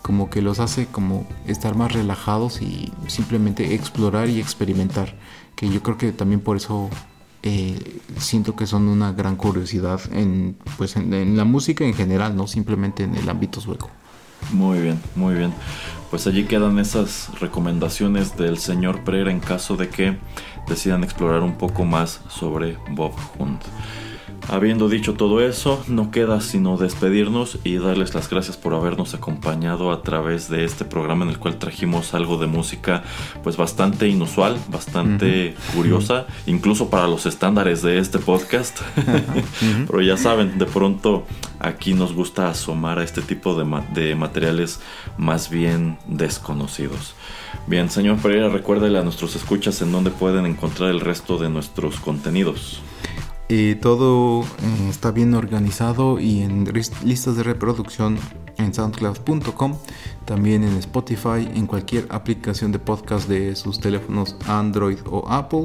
[0.00, 5.14] como que los hace como estar más relajados y simplemente explorar y experimentar.
[5.56, 6.88] Que yo creo que también por eso
[7.42, 12.46] eh, siento que son una gran curiosidad en, pues en la música en general, no
[12.46, 13.90] simplemente en el ámbito sueco.
[14.52, 15.52] Muy bien, muy bien.
[16.10, 20.18] Pues allí quedan esas recomendaciones del señor Pereira en caso de que
[20.66, 23.62] decidan explorar un poco más sobre Bob Hunt.
[24.48, 29.92] Habiendo dicho todo eso, no queda sino despedirnos y darles las gracias por habernos acompañado
[29.92, 33.04] a través de este programa en el cual trajimos algo de música
[33.44, 38.80] pues bastante inusual, bastante curiosa, incluso para los estándares de este podcast.
[39.86, 41.24] Pero ya saben, de pronto
[41.60, 44.80] aquí nos gusta asomar a este tipo de, de materiales
[45.16, 47.14] más bien desconocidos.
[47.66, 52.00] Bien, señor Pereira, recuérdele a nuestros escuchas en dónde pueden encontrar el resto de nuestros
[52.00, 52.82] contenidos.
[53.52, 54.46] Eh, todo eh,
[54.88, 56.72] está bien organizado y en
[57.02, 58.16] listas de reproducción
[58.58, 59.74] en soundcloud.com,
[60.24, 65.64] también en Spotify, en cualquier aplicación de podcast de sus teléfonos Android o Apple.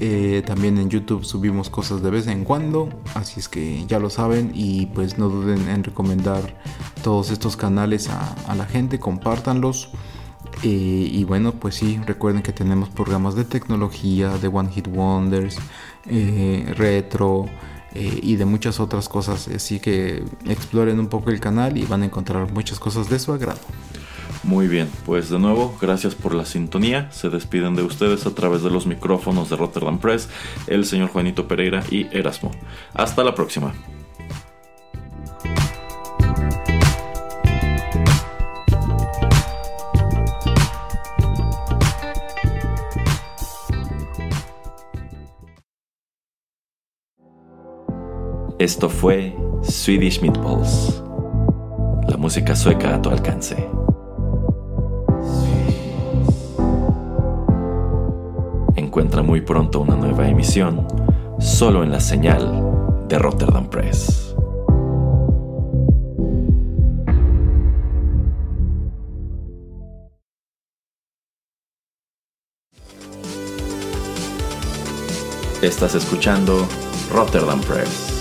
[0.00, 4.10] Eh, también en YouTube subimos cosas de vez en cuando, así es que ya lo
[4.10, 6.60] saben y pues no duden en recomendar
[7.04, 9.90] todos estos canales a, la gente, compártanlos.
[10.62, 15.58] y bueno, pues sí, recuerden que tenemos programas de tecnología, de One Hit Wonders,
[16.06, 17.46] eh, retro
[17.94, 19.48] eh, y de muchas otras cosas.
[19.48, 23.32] Así que exploren un poco el canal y van a encontrar muchas cosas de su
[23.32, 23.60] agrado.
[24.42, 27.10] Muy bien, pues de nuevo, gracias por la sintonía.
[27.12, 30.28] Se despiden de ustedes a través de los micrófonos de Rotterdam Press,
[30.66, 32.50] el señor Juanito Pereira y Erasmo.
[32.92, 33.72] Hasta la próxima.
[48.64, 51.02] Esto fue Swedish Meatballs,
[52.08, 53.68] la música sueca a tu alcance.
[58.74, 60.88] Encuentra muy pronto una nueva emisión
[61.40, 64.34] solo en la señal de Rotterdam Press.
[75.60, 76.66] Estás escuchando
[77.12, 78.13] Rotterdam Press.